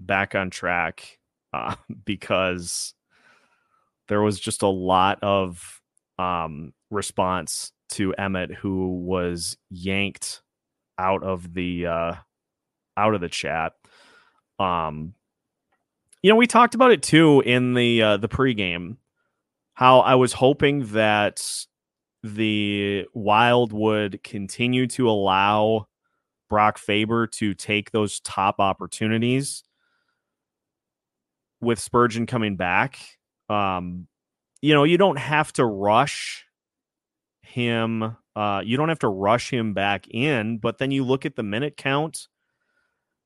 back 0.00 0.34
on 0.34 0.50
track 0.50 1.18
uh, 1.52 1.74
because 2.04 2.94
there 4.08 4.22
was 4.22 4.38
just 4.38 4.62
a 4.62 4.68
lot 4.68 5.18
of 5.22 5.80
um, 6.18 6.72
response 6.90 7.72
to 7.90 8.14
Emmett, 8.14 8.52
who 8.52 9.00
was 9.00 9.56
yanked 9.70 10.42
out 10.98 11.22
of 11.22 11.54
the 11.54 11.86
uh, 11.86 12.14
out 12.96 13.14
of 13.14 13.20
the 13.20 13.28
chat. 13.28 13.72
Um, 14.58 15.14
you 16.22 16.30
know, 16.30 16.36
we 16.36 16.46
talked 16.46 16.74
about 16.74 16.90
it 16.90 17.02
too 17.02 17.42
in 17.44 17.74
the 17.74 18.02
uh, 18.02 18.16
the 18.16 18.28
pregame. 18.28 18.96
How 19.74 20.00
I 20.00 20.14
was 20.14 20.32
hoping 20.32 20.86
that 20.88 21.66
the 22.22 23.06
Wild 23.12 23.72
would 23.72 24.22
continue 24.22 24.86
to 24.88 25.10
allow 25.10 25.88
Brock 26.48 26.78
Faber 26.78 27.26
to 27.26 27.54
take 27.54 27.90
those 27.90 28.20
top 28.20 28.60
opportunities 28.60 29.64
with 31.64 31.78
Spurgeon 31.78 32.26
coming 32.26 32.56
back. 32.56 32.98
Um, 33.48 34.06
you 34.62 34.74
know, 34.74 34.84
you 34.84 34.98
don't 34.98 35.18
have 35.18 35.52
to 35.54 35.64
rush 35.64 36.44
him. 37.42 38.16
Uh, 38.36 38.62
you 38.64 38.76
don't 38.76 38.88
have 38.88 38.98
to 39.00 39.08
rush 39.08 39.50
him 39.50 39.74
back 39.74 40.06
in, 40.08 40.58
but 40.58 40.78
then 40.78 40.90
you 40.90 41.04
look 41.04 41.26
at 41.26 41.36
the 41.36 41.42
minute 41.42 41.76
count, 41.76 42.28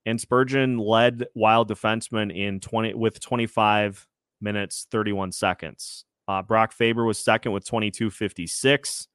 and 0.05 0.21
Spurgeon 0.21 0.79
led 0.79 1.27
Wild 1.35 1.69
defensemen 1.69 2.35
in 2.35 2.61
twenty 2.61 2.95
with 2.95 3.21
twenty 3.21 3.47
five 3.47 4.07
minutes 4.41 4.87
thirty 4.91 5.13
one 5.13 5.33
seconds. 5.33 6.05
Uh, 6.29 6.43
Brock 6.43 6.73
Faber 6.73 7.07
was 7.07 7.19
second 7.19 7.53
with 7.53 7.65
22.56. 7.65 9.07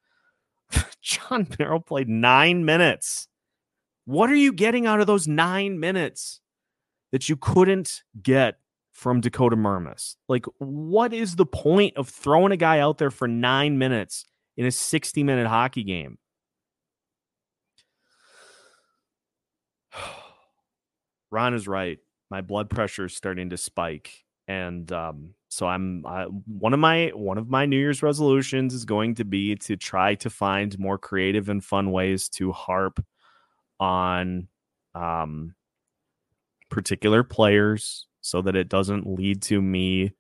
Jon 1.02 1.48
Merrill 1.60 1.80
played 1.80 2.10
nine 2.10 2.66
minutes. 2.66 3.28
What 4.06 4.32
are 4.32 4.36
you 4.36 4.52
getting 4.52 4.88
out 4.88 5.00
of 5.00 5.06
those 5.06 5.28
nine 5.28 5.80
minutes 5.80 6.42
that 7.12 7.30
you 7.30 7.38
couldn't 7.38 8.02
get 8.22 8.58
from 8.94 9.20
Dakota 9.20 9.58
Mermis? 9.58 10.16
Like, 10.30 10.46
what 10.60 11.14
is 11.14 11.36
the 11.36 11.46
point 11.46 11.98
of 11.98 12.08
throwing 12.08 12.52
a 12.52 12.58
guy 12.58 12.80
out 12.80 12.98
there 13.00 13.12
for 13.12 13.28
nine 13.28 13.78
minutes 13.78 14.26
in 14.56 14.66
a 14.66 14.72
60 14.72 15.24
minute 15.24 15.48
hockey 15.48 15.84
game? 15.84 16.18
Ron 21.32 21.54
is 21.54 21.68
right. 21.68 21.98
My 22.30 22.42
blood 22.42 22.70
pressure 22.70 23.06
is 23.06 23.16
starting 23.16 23.50
to 23.50 23.58
spike. 23.58 24.24
And 24.48 24.92
um, 24.92 25.34
so 25.50 25.68
I'm 25.68 26.06
I, 26.06 26.24
one 26.24 26.74
of 26.74 26.80
my 26.80 27.12
one 27.14 27.38
of 27.38 27.50
my 27.50 27.66
New 27.66 27.78
Year's 27.78 28.04
resolutions 28.04 28.74
is 28.74 28.84
going 28.84 29.16
to 29.16 29.24
be 29.24 29.56
to 29.56 29.78
try 29.78 30.16
to 30.16 30.30
find 30.30 30.78
more 30.78 30.98
creative 30.98 31.48
and 31.48 31.64
fun 31.64 31.92
ways 31.92 32.28
to 32.30 32.52
harp 32.52 33.04
on 33.80 34.50
um, 34.94 35.56
particular 36.70 37.24
players 37.24 38.08
so 38.24 38.42
that 38.42 38.56
it 38.56 38.70
doesn't 38.70 39.06
lead 39.06 39.44
to 39.44 39.62
me 39.62 40.14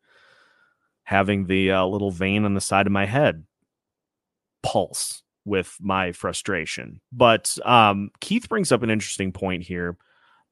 having 1.05 1.47
the 1.47 1.71
uh, 1.71 1.85
little 1.85 2.11
vein 2.11 2.45
on 2.45 2.53
the 2.53 2.61
side 2.61 2.85
of 2.85 2.93
my 2.93 3.05
head 3.05 3.43
pulse 4.61 5.23
with 5.45 5.75
my 5.81 6.11
frustration. 6.11 7.01
But 7.11 7.57
um, 7.65 8.11
Keith 8.21 8.47
brings 8.47 8.71
up 8.71 8.83
an 8.83 8.89
interesting 8.89 9.31
point 9.31 9.63
here. 9.63 9.97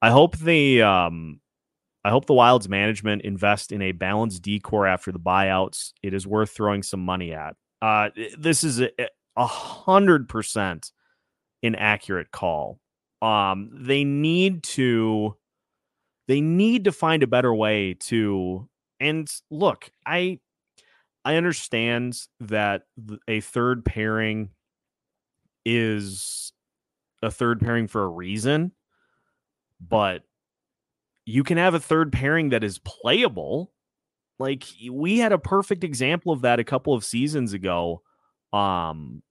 I 0.01 0.09
hope 0.09 0.37
the 0.37 0.81
um, 0.81 1.39
I 2.03 2.09
hope 2.09 2.25
the 2.25 2.33
Wild's 2.33 2.67
management 2.67 3.21
invest 3.21 3.71
in 3.71 3.81
a 3.81 3.91
balanced 3.91 4.41
decor 4.41 4.87
after 4.87 5.11
the 5.11 5.19
buyouts. 5.19 5.91
It 6.01 6.13
is 6.13 6.25
worth 6.25 6.49
throwing 6.49 6.83
some 6.83 7.01
money 7.01 7.33
at. 7.33 7.55
Uh, 7.81 8.09
this 8.37 8.63
is 8.63 8.81
a, 8.81 8.89
hundred 9.37 10.27
percent 10.27 10.91
an 11.63 11.75
accurate 11.75 12.31
call. 12.31 12.79
Um, 13.21 13.69
they 13.73 14.03
need 14.03 14.63
to, 14.63 15.35
they 16.31 16.39
need 16.39 16.85
to 16.85 16.93
find 16.93 17.23
a 17.23 17.27
better 17.27 17.53
way 17.53 17.93
to. 17.95 18.69
And 19.01 19.29
look, 19.49 19.91
I, 20.05 20.39
I 21.25 21.35
understand 21.35 22.17
that 22.39 22.83
a 23.27 23.41
third 23.41 23.83
pairing 23.83 24.51
is 25.65 26.53
a 27.21 27.31
third 27.31 27.59
pairing 27.59 27.89
for 27.89 28.03
a 28.03 28.07
reason, 28.07 28.71
but 29.85 30.23
you 31.25 31.43
can 31.43 31.57
have 31.57 31.73
a 31.73 31.81
third 31.81 32.13
pairing 32.13 32.51
that 32.51 32.63
is 32.63 32.79
playable. 32.79 33.73
Like 34.39 34.63
we 34.89 35.17
had 35.17 35.33
a 35.33 35.37
perfect 35.37 35.83
example 35.83 36.31
of 36.31 36.43
that 36.43 36.61
a 36.61 36.63
couple 36.63 36.93
of 36.93 37.03
seasons 37.03 37.51
ago 37.51 38.03
um 38.53 39.21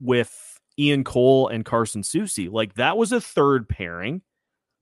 with 0.00 0.58
Ian 0.78 1.04
Cole 1.04 1.48
and 1.48 1.62
Carson 1.62 2.00
Soucy. 2.00 2.50
Like 2.50 2.76
that 2.76 2.96
was 2.96 3.12
a 3.12 3.20
third 3.20 3.68
pairing, 3.68 4.22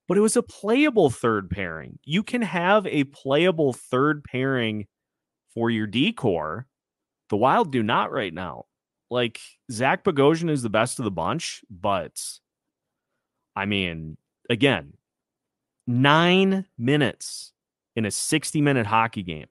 but 0.08 0.16
it 0.16 0.22
was 0.22 0.36
a 0.36 0.42
playable 0.42 1.10
third 1.10 1.50
pairing. 1.50 1.98
You 2.02 2.22
can 2.22 2.42
have 2.42 2.86
a 2.86 3.04
playable 3.04 3.74
third 3.74 4.24
pairing 4.24 4.86
for 5.54 5.70
your 5.70 5.86
decor. 5.86 6.66
The 7.28 7.36
Wild 7.36 7.70
do 7.70 7.82
not 7.82 8.10
right 8.10 8.32
now. 8.32 8.64
Like 9.10 9.38
Zach 9.70 10.04
Bogosian 10.04 10.50
is 10.50 10.62
the 10.62 10.70
best 10.70 10.98
of 10.98 11.04
the 11.04 11.10
bunch, 11.10 11.62
but 11.70 12.18
I 13.54 13.66
mean, 13.66 14.16
again, 14.48 14.94
nine 15.86 16.66
minutes 16.78 17.52
in 17.94 18.04
a 18.04 18.10
60 18.10 18.60
minute 18.62 18.86
hockey 18.86 19.22
game. 19.22 19.46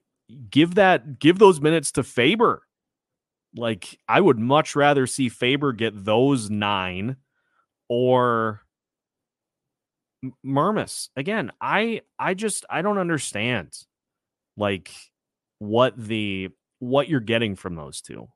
Give 0.50 0.74
that, 0.74 1.18
give 1.18 1.38
those 1.38 1.60
minutes 1.60 1.92
to 1.92 2.02
Faber. 2.02 2.62
Like, 3.56 3.98
I 4.08 4.20
would 4.20 4.38
much 4.38 4.76
rather 4.76 5.06
see 5.06 5.28
Faber 5.28 5.72
get 5.72 6.04
those 6.04 6.50
nine 6.50 7.16
or 7.88 8.62
Mermis. 10.44 11.08
Again, 11.16 11.52
I, 11.60 12.02
I 12.18 12.34
just, 12.34 12.64
I 12.68 12.82
don't 12.82 12.98
understand 12.98 13.72
like 14.56 14.90
what 15.58 15.96
the, 15.96 16.50
what 16.80 17.08
you're 17.08 17.20
getting 17.20 17.56
from 17.56 17.74
those 17.74 18.00
two 18.00 18.28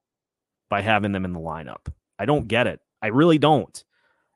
by 0.71 0.81
having 0.81 1.13
them 1.13 1.25
in 1.25 1.33
the 1.33 1.41
lineup. 1.41 1.93
I 2.19 2.25
don't 2.25 2.49
get 2.49 2.67
it. 2.67 2.81
I 3.03 3.09
really 3.09 3.39
don't. 3.39 3.83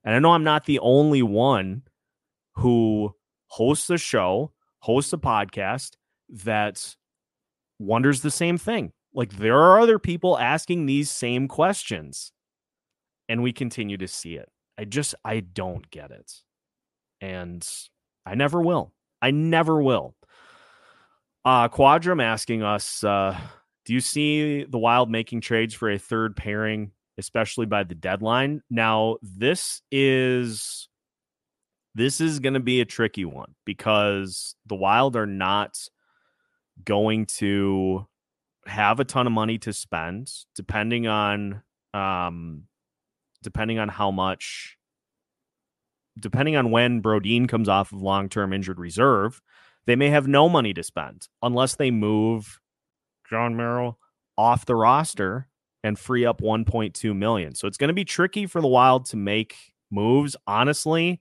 And 0.05 0.15
I 0.15 0.19
know 0.19 0.33
I'm 0.33 0.45
not 0.45 0.67
the 0.67 0.81
only 0.81 1.23
one 1.23 1.83
who 2.55 3.15
hosts 3.49 3.91
a 3.91 3.99
show, 3.99 4.53
hosts 4.81 5.13
a 5.13 5.19
podcast 5.19 5.93
that 6.29 6.95
wonders 7.79 8.23
the 8.23 8.31
same 8.31 8.59
thing. 8.59 8.93
Like 9.15 9.37
there 9.37 9.59
are 9.59 9.81
other 9.81 9.99
people 9.99 10.39
asking 10.39 10.87
these 10.87 11.11
same 11.11 11.49
questions, 11.49 12.33
and 13.29 13.43
we 13.43 13.53
continue 13.53 13.97
to 13.97 14.09
see 14.09 14.35
it. 14.35 14.49
I 14.79 14.85
just, 14.85 15.15
I 15.25 15.41
don't 15.41 15.91
get 15.91 16.11
it. 16.11 16.33
And 17.21 17.67
I 18.25 18.35
never 18.35 18.61
will. 18.61 18.93
I 19.23 19.31
never 19.31 19.83
will. 19.83 20.15
Uh, 21.45 21.69
Quadrum 21.69 22.21
asking 22.21 22.63
us, 22.63 23.03
uh, 23.05 23.39
do 23.85 23.95
you 23.95 24.01
see 24.01 24.65
the 24.65 24.79
Wild 24.79 25.11
making 25.11 25.41
trades 25.41 25.75
for 25.75 25.91
a 25.91 25.99
third 25.99 26.37
pairing, 26.37 26.91
especially 27.19 27.67
by 27.67 27.85
the 27.85 27.95
deadline? 27.95 28.63
Now, 28.69 29.17
this 29.23 29.83
is 29.91 30.89
this 31.95 32.21
is 32.21 32.41
going 32.41 32.55
to 32.55 32.61
be 32.61 32.81
a 32.81 32.85
tricky 32.85 33.25
one 33.25 33.55
because 33.65 34.57
the 34.67 34.75
Wild 34.75 35.17
are 35.17 35.27
not 35.27 35.79
going 36.85 37.27
to 37.27 38.07
have 38.67 39.01
a 39.01 39.05
ton 39.05 39.27
of 39.27 39.33
money 39.33 39.59
to 39.59 39.73
spend, 39.73 40.31
depending 40.55 41.07
on 41.07 41.63
Um, 41.95 42.65
depending 43.43 43.79
on 43.79 43.89
how 43.89 44.11
much, 44.11 44.76
depending 46.19 46.57
on 46.57 46.71
when 46.71 47.03
Brodin 47.03 47.49
comes 47.49 47.69
off 47.69 47.93
of 47.93 48.03
long 48.03 48.29
term 48.29 48.53
injured 48.53 48.79
reserve, 48.79 49.41
they 49.87 49.97
may 49.97 50.11
have 50.11 50.27
no 50.27 50.49
money 50.49 50.75
to 50.75 50.83
spend 50.83 51.29
unless 51.43 51.77
they 51.77 51.91
move 51.91 52.61
Jon 53.29 53.57
Merrill 53.57 53.99
off 54.37 54.67
the 54.67 54.77
roster 54.77 55.49
and 55.85 55.99
free 55.99 56.25
up 56.25 56.41
1.2 56.41 57.17
million. 57.17 57.55
So 57.55 57.69
it's 57.69 57.79
going 57.79 57.89
to 57.89 57.95
be 57.95 58.05
tricky 58.05 58.47
for 58.47 58.61
the 58.61 58.67
Wild 58.67 59.07
to 59.07 59.17
make 59.17 59.57
moves. 59.91 60.37
Honestly, 60.47 61.21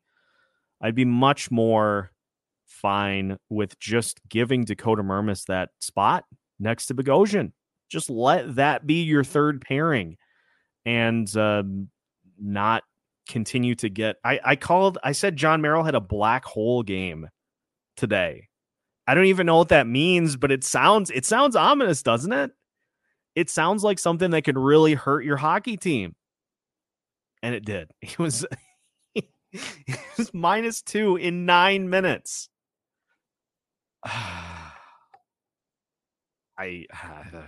I'd 0.82 0.96
be 0.96 1.06
much 1.06 1.52
more 1.52 2.12
fine 2.66 3.38
with 3.50 3.80
just 3.80 4.20
giving 4.28 4.66
Dakota 4.66 5.04
Mermis 5.04 5.46
that 5.46 5.70
spot 5.80 6.26
next 6.60 6.88
to 6.88 6.96
Bogosian. 6.96 7.52
Just 7.90 8.10
let 8.10 8.56
that 8.56 8.88
be 8.88 9.04
your 9.04 9.24
third 9.24 9.62
pairing 9.62 10.18
and 10.86 11.36
um, 11.38 11.90
not 12.40 12.84
continue 13.28 13.76
to 13.76 13.90
get. 13.90 14.18
I, 14.24 14.40
I 14.44 14.56
called, 14.56 14.98
I 15.04 15.12
said 15.12 15.36
Jon 15.36 15.62
Merrill 15.62 15.84
had 15.84 15.96
a 15.96 16.02
black 16.02 16.46
hole 16.46 16.84
game 16.84 17.30
today. 17.98 18.48
I 19.08 19.14
don't 19.14 19.26
even 19.26 19.46
know 19.46 19.58
what 19.58 19.70
that 19.70 19.88
means, 19.88 20.36
but 20.36 20.52
it 20.52 20.64
sounds 20.64 21.12
it 21.12 21.26
sounds 21.26 21.56
ominous, 21.56 22.02
doesn't 22.02 22.34
it? 22.34 22.52
It 23.36 23.50
sounds 23.50 23.84
like 23.84 24.00
something 24.00 24.32
that 24.32 24.44
could 24.44 24.58
really 24.58 24.94
hurt 24.94 25.26
your 25.26 25.38
hockey 25.38 25.78
team. 25.78 26.16
And 27.44 27.54
it 27.54 27.66
did. 27.66 27.92
It 28.02 28.18
was 28.18 28.46
it 29.16 30.00
was 30.18 30.34
minus 30.34 30.82
2 30.82 31.18
in 31.18 31.46
9 31.46 31.90
minutes. 31.90 32.50
I 34.06 34.72
I 36.58 36.86
uh, 37.34 37.44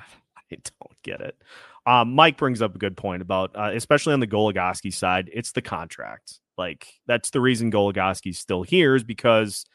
don't 0.49 1.03
get 1.03 1.21
it. 1.21 1.41
Um, 1.85 2.13
Mike 2.13 2.37
brings 2.37 2.61
up 2.61 2.75
a 2.75 2.79
good 2.79 2.97
point 2.97 3.21
about, 3.21 3.55
uh, 3.55 3.71
especially 3.73 4.13
on 4.13 4.19
the 4.19 4.27
Goligoski 4.27 4.93
side, 4.93 5.29
it's 5.33 5.53
the 5.53 5.61
contract. 5.61 6.39
Like 6.57 6.87
that's 7.05 7.29
the 7.29 7.39
reason 7.39 7.71
Goligoski's 7.71 8.39
still 8.39 8.63
here 8.63 8.95
is 8.95 9.03
because 9.03 9.65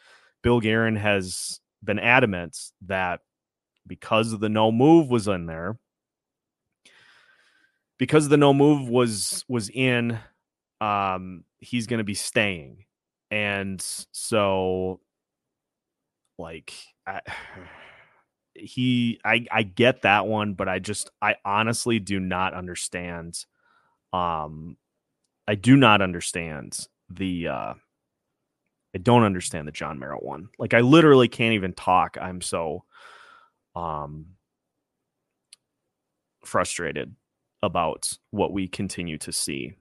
Bill 0.42 0.60
Guerin 0.60 0.96
has 0.96 1.60
been 1.82 1.98
adamant 1.98 2.58
that 2.86 3.20
because 3.86 4.38
the 4.38 4.48
no 4.48 4.72
move 4.72 5.08
was 5.08 5.28
in 5.28 5.46
there, 5.46 5.78
because 7.98 8.28
the 8.28 8.36
no 8.36 8.52
move 8.52 8.88
was 8.88 9.44
was 9.48 9.70
in, 9.70 10.18
um, 10.80 11.44
he's 11.60 11.86
going 11.86 11.98
to 11.98 12.04
be 12.04 12.14
staying, 12.14 12.84
and 13.30 13.80
so 14.12 15.00
like 16.38 16.72
I, 17.06 17.20
he, 18.54 19.20
I 19.24 19.46
I 19.50 19.62
get 19.62 20.02
that 20.02 20.26
one, 20.26 20.54
but 20.54 20.68
I 20.68 20.78
just 20.78 21.10
I 21.20 21.36
honestly 21.44 21.98
do 21.98 22.20
not 22.20 22.54
understand. 22.54 23.44
Um, 24.12 24.76
I 25.48 25.54
do 25.54 25.76
not 25.76 26.02
understand 26.02 26.86
the 27.10 27.48
uh 27.48 27.74
I 28.94 28.98
don't 28.98 29.22
understand 29.22 29.66
the 29.66 29.72
Jon 29.72 29.98
Merrill 29.98 30.20
one. 30.20 30.48
Like 30.58 30.74
I 30.74 30.80
literally 30.80 31.28
can't 31.28 31.54
even 31.54 31.72
talk. 31.72 32.16
I'm 32.20 32.40
so 32.40 32.84
um 33.74 34.26
frustrated 36.44 37.14
about 37.62 38.12
what 38.30 38.52
we 38.52 38.68
continue 38.68 39.18
to 39.18 39.32
see. 39.32 39.74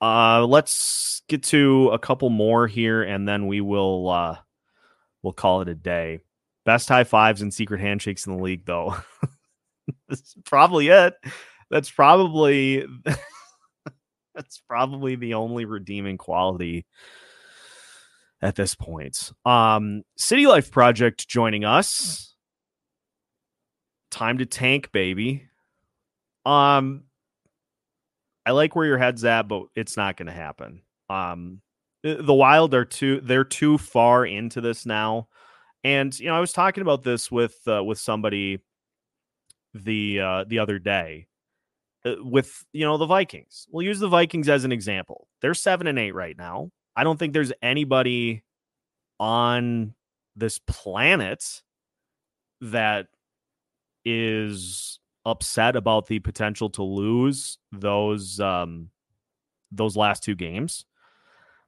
Uh 0.00 0.44
let's 0.46 1.22
get 1.28 1.42
to 1.44 1.90
a 1.92 1.98
couple 1.98 2.30
more 2.30 2.66
here 2.66 3.02
and 3.02 3.26
then 3.26 3.46
we 3.46 3.60
will 3.60 4.08
uh 4.10 4.36
we'll 5.22 5.32
call 5.32 5.62
it 5.62 5.68
a 5.68 5.74
day. 5.74 6.20
Best 6.66 6.88
high 6.88 7.04
fives 7.04 7.40
and 7.40 7.54
secret 7.54 7.80
handshakes 7.80 8.26
in 8.26 8.36
the 8.36 8.42
league 8.42 8.66
though. 8.66 8.96
That's 10.08 10.34
probably 10.44 10.88
it. 10.88 11.14
That's 11.70 11.90
probably 11.90 12.84
that's 14.34 14.60
probably 14.68 15.16
the 15.16 15.34
only 15.34 15.64
redeeming 15.64 16.18
quality 16.18 16.84
at 18.42 18.54
this 18.54 18.74
point. 18.74 19.32
Um, 19.44 20.02
City 20.16 20.46
Life 20.46 20.70
Project 20.70 21.26
joining 21.26 21.64
us. 21.64 22.34
Time 24.10 24.38
to 24.38 24.46
tank, 24.46 24.92
baby. 24.92 25.48
Um, 26.44 27.04
I 28.44 28.52
like 28.52 28.76
where 28.76 28.86
your 28.86 28.98
head's 28.98 29.24
at, 29.24 29.48
but 29.48 29.64
it's 29.74 29.96
not 29.96 30.16
going 30.16 30.26
to 30.26 30.32
happen. 30.32 30.82
Um, 31.10 31.60
the 32.02 32.34
Wild 32.34 32.74
are 32.74 32.84
too 32.84 33.20
they're 33.20 33.44
too 33.44 33.78
far 33.78 34.24
into 34.24 34.60
this 34.60 34.86
now, 34.86 35.28
and 35.86 36.18
you 36.18 36.26
know 36.26 36.34
I 36.34 36.40
was 36.40 36.52
talking 36.52 36.82
about 36.82 37.04
this 37.04 37.30
with 37.30 37.60
uh, 37.68 37.82
with 37.84 38.00
somebody 38.00 38.58
the 39.72 40.20
uh, 40.20 40.44
the 40.44 40.58
other 40.58 40.80
day 40.80 41.28
uh, 42.04 42.16
with 42.18 42.64
you 42.72 42.84
know 42.84 42.98
the 42.98 43.06
Vikings. 43.06 43.68
We'll 43.70 43.86
use 43.86 44.00
the 44.00 44.08
Vikings 44.08 44.48
as 44.48 44.64
an 44.64 44.72
example. 44.72 45.28
They're 45.40 45.54
seven 45.54 45.86
and 45.86 45.96
eight 45.96 46.12
right 46.12 46.36
now. 46.36 46.72
I 46.96 47.04
don't 47.04 47.18
think 47.18 47.32
there's 47.32 47.52
anybody 47.62 48.42
on 49.20 49.94
this 50.34 50.58
planet 50.58 51.62
that 52.60 53.06
is 54.04 54.98
upset 55.24 55.76
about 55.76 56.08
the 56.08 56.18
potential 56.18 56.68
to 56.70 56.82
lose 56.82 57.58
those 57.70 58.40
um 58.40 58.90
those 59.70 59.96
last 59.96 60.24
two 60.24 60.34
games. 60.34 60.84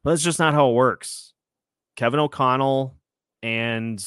But 0.02 0.10
that's 0.10 0.22
just 0.24 0.40
not 0.40 0.54
how 0.54 0.70
it 0.70 0.74
works. 0.74 1.34
Kevin 1.94 2.18
O'Connell 2.18 2.97
and 3.42 3.98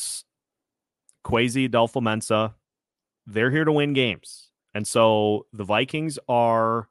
Kwesi 1.25 1.69
Adofo-Mensah, 1.69 2.53
they're 3.27 3.51
here 3.51 3.65
to 3.65 3.71
win 3.71 3.93
games. 3.93 4.49
And 4.73 4.87
so 4.87 5.45
the 5.53 5.63
Vikings 5.63 6.17
are 6.27 6.89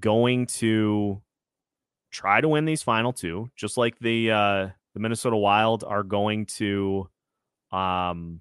going 0.00 0.46
to 0.46 1.22
try 2.10 2.40
to 2.40 2.48
win 2.48 2.64
these 2.64 2.82
final 2.82 3.12
two, 3.12 3.50
just 3.56 3.76
like 3.76 3.98
the 3.98 4.30
uh, 4.30 4.68
the 4.94 5.00
Minnesota 5.00 5.36
Wild 5.36 5.84
are 5.84 6.02
going 6.02 6.46
to 6.46 7.08
um 7.70 8.40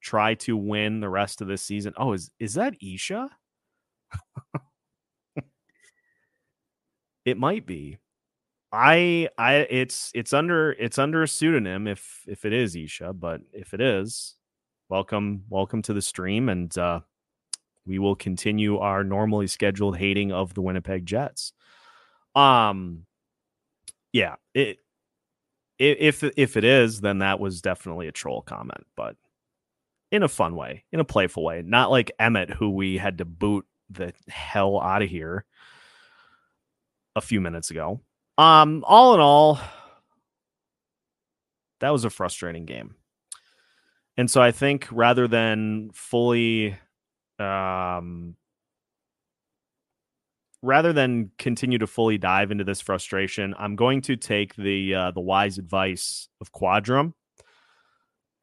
try 0.00 0.34
to 0.34 0.56
win 0.56 1.00
the 1.00 1.08
rest 1.08 1.40
of 1.40 1.48
this 1.48 1.62
season. 1.62 1.94
Oh, 1.96 2.12
is 2.12 2.30
is 2.38 2.54
that 2.54 2.74
Isha? 2.82 3.28
it 7.24 7.38
might 7.38 7.66
be. 7.66 7.98
I 8.72 9.28
I 9.36 9.54
it's 9.70 10.12
it's 10.14 10.32
under 10.32 10.72
it's 10.72 10.98
under 10.98 11.22
a 11.22 11.28
pseudonym 11.28 11.88
if 11.88 12.22
if 12.28 12.44
it 12.44 12.52
is 12.52 12.76
Isha, 12.76 13.12
but 13.14 13.40
if 13.52 13.74
it 13.74 13.80
is, 13.80 14.36
welcome 14.88 15.44
welcome 15.48 15.82
to 15.82 15.92
the 15.92 16.02
stream 16.02 16.48
and 16.48 16.76
uh 16.78 17.00
we 17.86 17.98
will 17.98 18.14
continue 18.14 18.78
our 18.78 19.02
normally 19.02 19.46
scheduled 19.46 19.96
hating 19.96 20.32
of 20.32 20.54
the 20.54 20.62
Winnipeg 20.62 21.06
Jets. 21.06 21.52
Um, 22.34 23.06
yeah, 24.12 24.36
it 24.54 24.78
if 25.78 26.22
if 26.22 26.56
it 26.56 26.64
is, 26.64 27.00
then 27.00 27.18
that 27.18 27.40
was 27.40 27.62
definitely 27.62 28.06
a 28.06 28.12
troll 28.12 28.42
comment, 28.42 28.86
but 28.96 29.16
in 30.12 30.22
a 30.22 30.28
fun 30.28 30.56
way, 30.56 30.84
in 30.92 31.00
a 31.00 31.04
playful 31.04 31.44
way, 31.44 31.62
not 31.64 31.90
like 31.90 32.12
Emmett, 32.18 32.50
who 32.50 32.70
we 32.70 32.98
had 32.98 33.18
to 33.18 33.24
boot 33.24 33.66
the 33.88 34.12
hell 34.28 34.80
out 34.80 35.02
of 35.02 35.08
here 35.08 35.44
a 37.16 37.20
few 37.20 37.40
minutes 37.40 37.70
ago. 37.70 38.00
Um, 38.40 38.84
all 38.86 39.12
in 39.12 39.20
all, 39.20 39.60
that 41.80 41.90
was 41.90 42.06
a 42.06 42.10
frustrating 42.10 42.64
game. 42.64 42.94
And 44.16 44.30
so 44.30 44.40
I 44.40 44.50
think 44.50 44.88
rather 44.90 45.28
than 45.28 45.90
fully 45.92 46.78
um 47.38 48.36
rather 50.62 50.94
than 50.94 51.32
continue 51.36 51.76
to 51.76 51.86
fully 51.86 52.16
dive 52.16 52.50
into 52.50 52.64
this 52.64 52.80
frustration, 52.80 53.54
I'm 53.58 53.76
going 53.76 54.00
to 54.02 54.16
take 54.16 54.56
the 54.56 54.94
uh, 54.94 55.10
the 55.10 55.20
wise 55.20 55.58
advice 55.58 56.28
of 56.40 56.50
Quadrum 56.50 57.12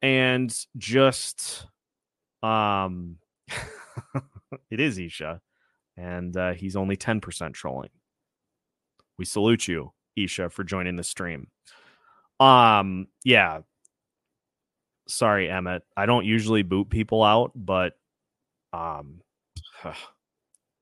and 0.00 0.56
just 0.76 1.66
um 2.44 3.16
it 4.70 4.78
is 4.78 4.96
Isha 4.96 5.40
and 5.96 6.36
uh, 6.36 6.52
he's 6.52 6.76
only 6.76 6.96
10% 6.96 7.52
trolling. 7.52 7.90
We 9.18 9.24
salute 9.24 9.68
you, 9.68 9.92
Isha, 10.16 10.50
for 10.50 10.64
joining 10.64 10.96
the 10.96 11.04
stream. 11.04 11.48
Um 12.40 13.08
yeah. 13.24 13.60
Sorry, 15.08 15.50
Emmett. 15.50 15.82
I 15.96 16.06
don't 16.06 16.26
usually 16.26 16.62
boot 16.62 16.90
people 16.90 17.22
out, 17.22 17.52
but 17.54 17.94
um 18.72 19.20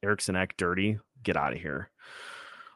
Eriksson 0.03 0.37
Ek 0.37 0.57
dirty 0.57 0.99
get 1.23 1.37
out 1.37 1.53
of 1.53 1.61
here. 1.61 1.91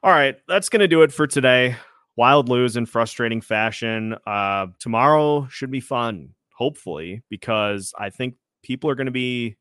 All 0.02 0.10
right, 0.10 0.36
that's 0.48 0.68
to 0.80 0.88
do 0.88 1.02
it 1.02 1.12
for 1.12 1.26
today. 1.26 1.76
Wild 2.16 2.48
lose 2.48 2.76
in 2.76 2.86
frustrating 2.86 3.40
fashion. 3.40 4.16
Uh, 4.26 4.66
tomorrow 4.78 5.46
should 5.48 5.70
be 5.70 5.80
fun, 5.80 6.34
hopefully, 6.54 7.22
because 7.30 7.94
I 7.98 8.10
think 8.10 8.34
people 8.62 8.90
are 8.90 8.94
to 9.06 9.12
be 9.12 9.56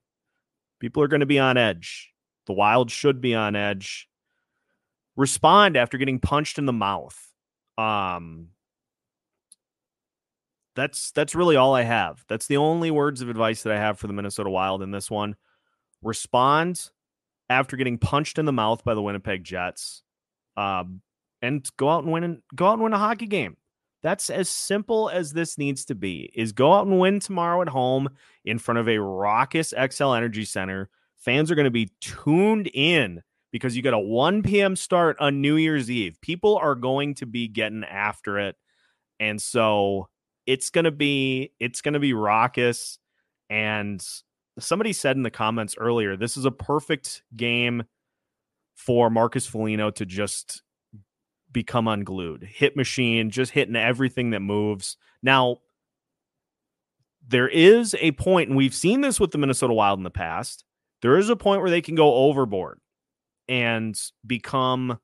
people 0.79 1.03
are 1.03 1.07
to 1.21 1.25
be 1.25 1.39
on 1.39 1.55
edge. 1.55 2.11
The 2.47 2.53
Wild 2.53 2.91
should 2.91 3.21
be 3.21 3.35
on 3.35 3.55
edge. 3.55 4.08
Respond 5.19 5.75
after 5.75 5.97
getting 5.97 6.19
punched 6.19 6.57
in 6.57 6.65
the 6.65 6.71
mouth. 6.71 7.33
Um, 7.77 8.51
that's 10.77 11.11
that's 11.11 11.35
really 11.35 11.57
all 11.57 11.75
I 11.75 11.81
have. 11.81 12.23
That's 12.29 12.47
the 12.47 12.55
only 12.55 12.89
words 12.89 13.21
of 13.21 13.27
advice 13.27 13.63
that 13.63 13.73
I 13.73 13.77
have 13.77 13.99
for 13.99 14.07
the 14.07 14.13
Minnesota 14.13 14.49
Wild 14.49 14.81
in 14.81 14.91
this 14.91 15.11
one. 15.11 15.35
Respond 16.01 16.89
after 17.49 17.75
getting 17.75 17.97
punched 17.97 18.39
in 18.39 18.45
the 18.45 18.53
mouth 18.53 18.85
by 18.85 18.93
the 18.93 19.01
Winnipeg 19.01 19.43
Jets, 19.43 20.03
um, 20.55 21.01
and 21.41 21.67
go 21.75 21.89
out 21.89 22.05
and 22.05 22.13
win 22.13 22.23
and 22.23 22.41
go 22.55 22.67
out 22.67 22.75
and 22.75 22.83
win 22.83 22.93
a 22.93 22.97
hockey 22.97 23.27
game. 23.27 23.57
That's 24.01 24.29
as 24.29 24.47
simple 24.47 25.09
as 25.09 25.33
this 25.33 25.57
needs 25.57 25.83
to 25.85 25.95
be. 25.95 26.31
Is 26.33 26.53
go 26.53 26.71
out 26.71 26.87
and 26.87 26.97
win 26.97 27.19
tomorrow 27.19 27.61
at 27.61 27.67
home 27.67 28.07
in 28.45 28.57
front 28.57 28.77
of 28.77 28.87
a 28.87 29.01
raucous 29.01 29.73
Xcel 29.77 30.15
Energy 30.15 30.45
Center. 30.45 30.89
Fans 31.17 31.51
are 31.51 31.55
going 31.55 31.65
to 31.65 31.71
be 31.71 31.91
tuned 31.99 32.71
in 32.73 33.21
because 33.51 33.75
you 33.75 33.81
got 33.81 33.93
a 33.93 33.99
1 33.99 34.43
p.m. 34.43 34.75
start 34.75 35.17
on 35.19 35.41
New 35.41 35.55
Year's 35.55 35.89
Eve. 35.89 36.19
People 36.21 36.57
are 36.57 36.75
going 36.75 37.15
to 37.15 37.25
be 37.25 37.47
getting 37.47 37.83
after 37.83 38.39
it. 38.39 38.55
And 39.19 39.41
so 39.41 40.09
it's 40.45 40.69
going 40.69 40.85
to 40.85 40.91
be 40.91 41.51
it's 41.59 41.81
going 41.81 41.93
to 41.93 41.99
be 41.99 42.13
raucous 42.13 42.97
and 43.49 44.05
somebody 44.57 44.93
said 44.93 45.15
in 45.15 45.23
the 45.23 45.29
comments 45.29 45.75
earlier 45.77 46.15
this 46.15 46.37
is 46.37 46.45
a 46.45 46.51
perfect 46.51 47.23
game 47.35 47.83
for 48.75 49.09
Marcus 49.09 49.45
Foligno 49.45 49.91
to 49.91 50.05
just 50.05 50.63
become 51.51 51.87
unglued. 51.87 52.43
Hit 52.43 52.75
machine, 52.75 53.29
just 53.29 53.51
hitting 53.51 53.75
everything 53.75 54.29
that 54.29 54.39
moves. 54.39 54.97
Now, 55.21 55.57
there 57.27 57.49
is 57.49 57.95
a 57.99 58.11
point, 58.13 58.49
and 58.49 58.57
we've 58.57 58.73
seen 58.73 59.01
this 59.01 59.19
with 59.19 59.31
the 59.31 59.37
Minnesota 59.37 59.73
Wild 59.73 59.99
in 59.99 60.03
the 60.03 60.09
past. 60.09 60.63
There 61.01 61.17
is 61.17 61.29
a 61.29 61.35
point 61.35 61.61
where 61.61 61.69
they 61.69 61.81
can 61.81 61.95
go 61.95 62.13
overboard 62.13 62.79
and 63.49 63.99
become 64.25 64.99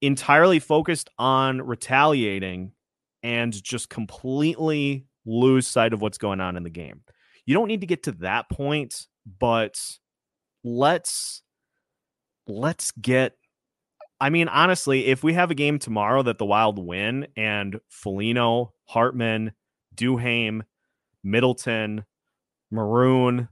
entirely 0.00 0.58
focused 0.58 1.10
on 1.18 1.60
retaliating 1.60 2.72
and 3.22 3.62
just 3.62 3.90
completely 3.90 5.06
lose 5.26 5.66
sight 5.66 5.92
of 5.92 6.00
what's 6.00 6.18
going 6.18 6.40
on 6.40 6.56
in 6.56 6.62
the 6.62 6.70
game. 6.70 7.02
You 7.44 7.54
don't 7.54 7.68
need 7.68 7.82
to 7.82 7.86
get 7.86 8.04
to 8.04 8.12
that 8.12 8.48
point, 8.48 9.06
but 9.38 9.78
let's 10.64 11.42
let's 12.46 12.90
get 12.92 13.34
I 14.20 14.30
mean, 14.30 14.46
honestly, 14.46 15.06
if 15.06 15.24
we 15.24 15.32
have 15.32 15.50
a 15.50 15.54
game 15.56 15.80
tomorrow 15.80 16.22
that 16.22 16.38
the 16.38 16.46
Wild 16.46 16.78
win 16.78 17.26
and 17.36 17.80
Foligno, 17.88 18.72
Hartman, 18.84 19.50
Duhaime, 19.96 20.62
Middleton, 21.24 22.04
Maroon, 22.70 23.48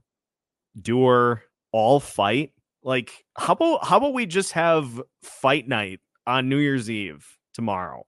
Dewar 0.81 1.43
all 1.73 1.99
fight, 1.99 2.53
like 2.83 3.25
how 3.37 3.53
about 3.53 3.85
how 3.85 3.97
about 3.97 4.13
we 4.13 4.25
just 4.25 4.53
have 4.53 5.01
fight 5.23 5.67
night 5.67 5.99
on 6.27 6.49
New 6.49 6.57
Year's 6.57 6.89
Eve 6.89 7.25
tomorrow? 7.53 8.05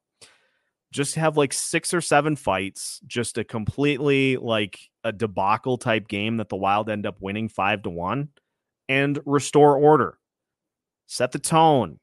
Just 0.91 1.15
have 1.15 1.37
like 1.37 1.53
six 1.53 1.93
or 1.93 2.01
seven 2.01 2.35
fights, 2.35 2.99
just 3.07 3.37
a 3.37 3.43
completely 3.43 4.37
like 4.37 4.79
a 5.03 5.11
debacle 5.11 5.77
type 5.77 6.07
game 6.07 6.37
that 6.37 6.49
the 6.49 6.55
Wild 6.55 6.89
end 6.89 7.05
up 7.05 7.17
winning 7.19 7.49
five 7.49 7.81
to 7.83 7.89
one 7.89 8.29
and 8.87 9.19
restore 9.25 9.77
order. 9.77 10.17
Set 11.07 11.31
the 11.31 11.39
tone 11.39 11.99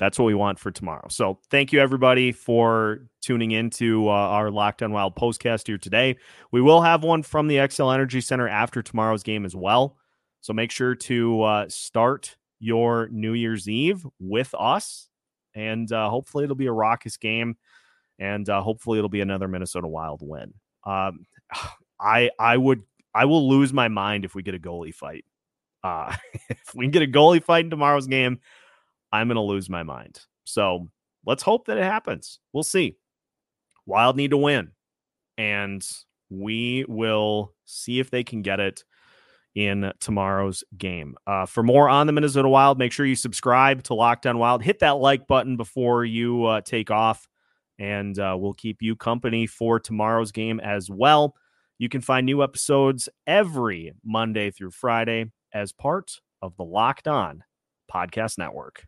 that's 0.00 0.18
what 0.18 0.24
we 0.24 0.34
want 0.34 0.58
for 0.58 0.70
tomorrow. 0.70 1.06
So 1.10 1.38
thank 1.50 1.72
you 1.72 1.78
everybody 1.78 2.32
for 2.32 3.00
tuning 3.20 3.50
into 3.50 4.08
uh, 4.08 4.12
our 4.12 4.50
Locked 4.50 4.82
On 4.82 4.92
Wild 4.92 5.14
postcast 5.14 5.66
here 5.66 5.76
today. 5.76 6.16
We 6.50 6.62
will 6.62 6.80
have 6.80 7.04
one 7.04 7.22
from 7.22 7.48
the 7.48 7.56
Xcel 7.56 7.92
Energy 7.92 8.22
Center 8.22 8.48
after 8.48 8.82
tomorrow's 8.82 9.22
game 9.22 9.44
as 9.44 9.54
well. 9.54 9.98
So 10.40 10.52
make 10.52 10.70
sure 10.70 10.94
to 10.94 11.42
uh, 11.42 11.68
start 11.68 12.36
your 12.58 13.08
New 13.08 13.32
Year's 13.34 13.68
Eve 13.68 14.06
with 14.18 14.54
us, 14.58 15.08
and 15.54 15.90
uh, 15.92 16.08
hopefully 16.08 16.44
it'll 16.44 16.56
be 16.56 16.66
a 16.66 16.72
raucous 16.72 17.16
game, 17.16 17.56
and 18.18 18.48
uh, 18.48 18.60
hopefully 18.60 18.98
it'll 18.98 19.08
be 19.08 19.20
another 19.20 19.48
Minnesota 19.48 19.88
Wild 19.88 20.20
win. 20.22 20.54
Um, 20.84 21.26
I 22.00 22.30
I 22.38 22.56
would 22.56 22.82
I 23.14 23.26
will 23.26 23.48
lose 23.48 23.72
my 23.72 23.88
mind 23.88 24.24
if 24.24 24.34
we 24.34 24.42
get 24.42 24.54
a 24.54 24.58
goalie 24.58 24.94
fight. 24.94 25.24
Uh, 25.82 26.14
if 26.48 26.74
we 26.74 26.86
get 26.88 27.02
a 27.02 27.06
goalie 27.06 27.42
fight 27.42 27.64
in 27.64 27.70
tomorrow's 27.70 28.06
game, 28.06 28.40
I'm 29.12 29.28
going 29.28 29.36
to 29.36 29.42
lose 29.42 29.68
my 29.68 29.82
mind. 29.82 30.20
So 30.44 30.88
let's 31.26 31.42
hope 31.42 31.66
that 31.66 31.76
it 31.76 31.84
happens. 31.84 32.38
We'll 32.52 32.62
see. 32.62 32.96
Wild 33.84 34.16
need 34.16 34.30
to 34.30 34.36
win, 34.36 34.70
and 35.36 35.86
we 36.30 36.84
will 36.88 37.52
see 37.64 37.98
if 37.98 38.10
they 38.10 38.24
can 38.24 38.40
get 38.40 38.60
it 38.60 38.84
in 39.54 39.92
tomorrow's 40.00 40.62
game. 40.76 41.16
Uh, 41.26 41.46
for 41.46 41.62
more 41.62 41.88
on 41.88 42.06
the 42.06 42.12
Minnesota 42.12 42.48
Wild, 42.48 42.78
make 42.78 42.92
sure 42.92 43.06
you 43.06 43.16
subscribe 43.16 43.82
to 43.84 43.94
Locked 43.94 44.26
On 44.26 44.38
Wild. 44.38 44.62
Hit 44.62 44.80
that 44.80 44.96
like 44.96 45.26
button 45.26 45.56
before 45.56 46.04
you 46.04 46.44
uh, 46.44 46.60
take 46.60 46.90
off, 46.90 47.28
and 47.78 48.18
uh, 48.18 48.36
we'll 48.38 48.54
keep 48.54 48.82
you 48.82 48.96
company 48.96 49.46
for 49.46 49.80
tomorrow's 49.80 50.32
game 50.32 50.60
as 50.60 50.90
well. 50.90 51.34
You 51.78 51.88
can 51.88 52.00
find 52.00 52.26
new 52.26 52.42
episodes 52.42 53.08
every 53.26 53.92
Monday 54.04 54.50
through 54.50 54.72
Friday 54.72 55.32
as 55.52 55.72
part 55.72 56.12
of 56.42 56.56
the 56.56 56.64
Locked 56.64 57.08
On 57.08 57.42
Podcast 57.90 58.38
Network. 58.38 58.86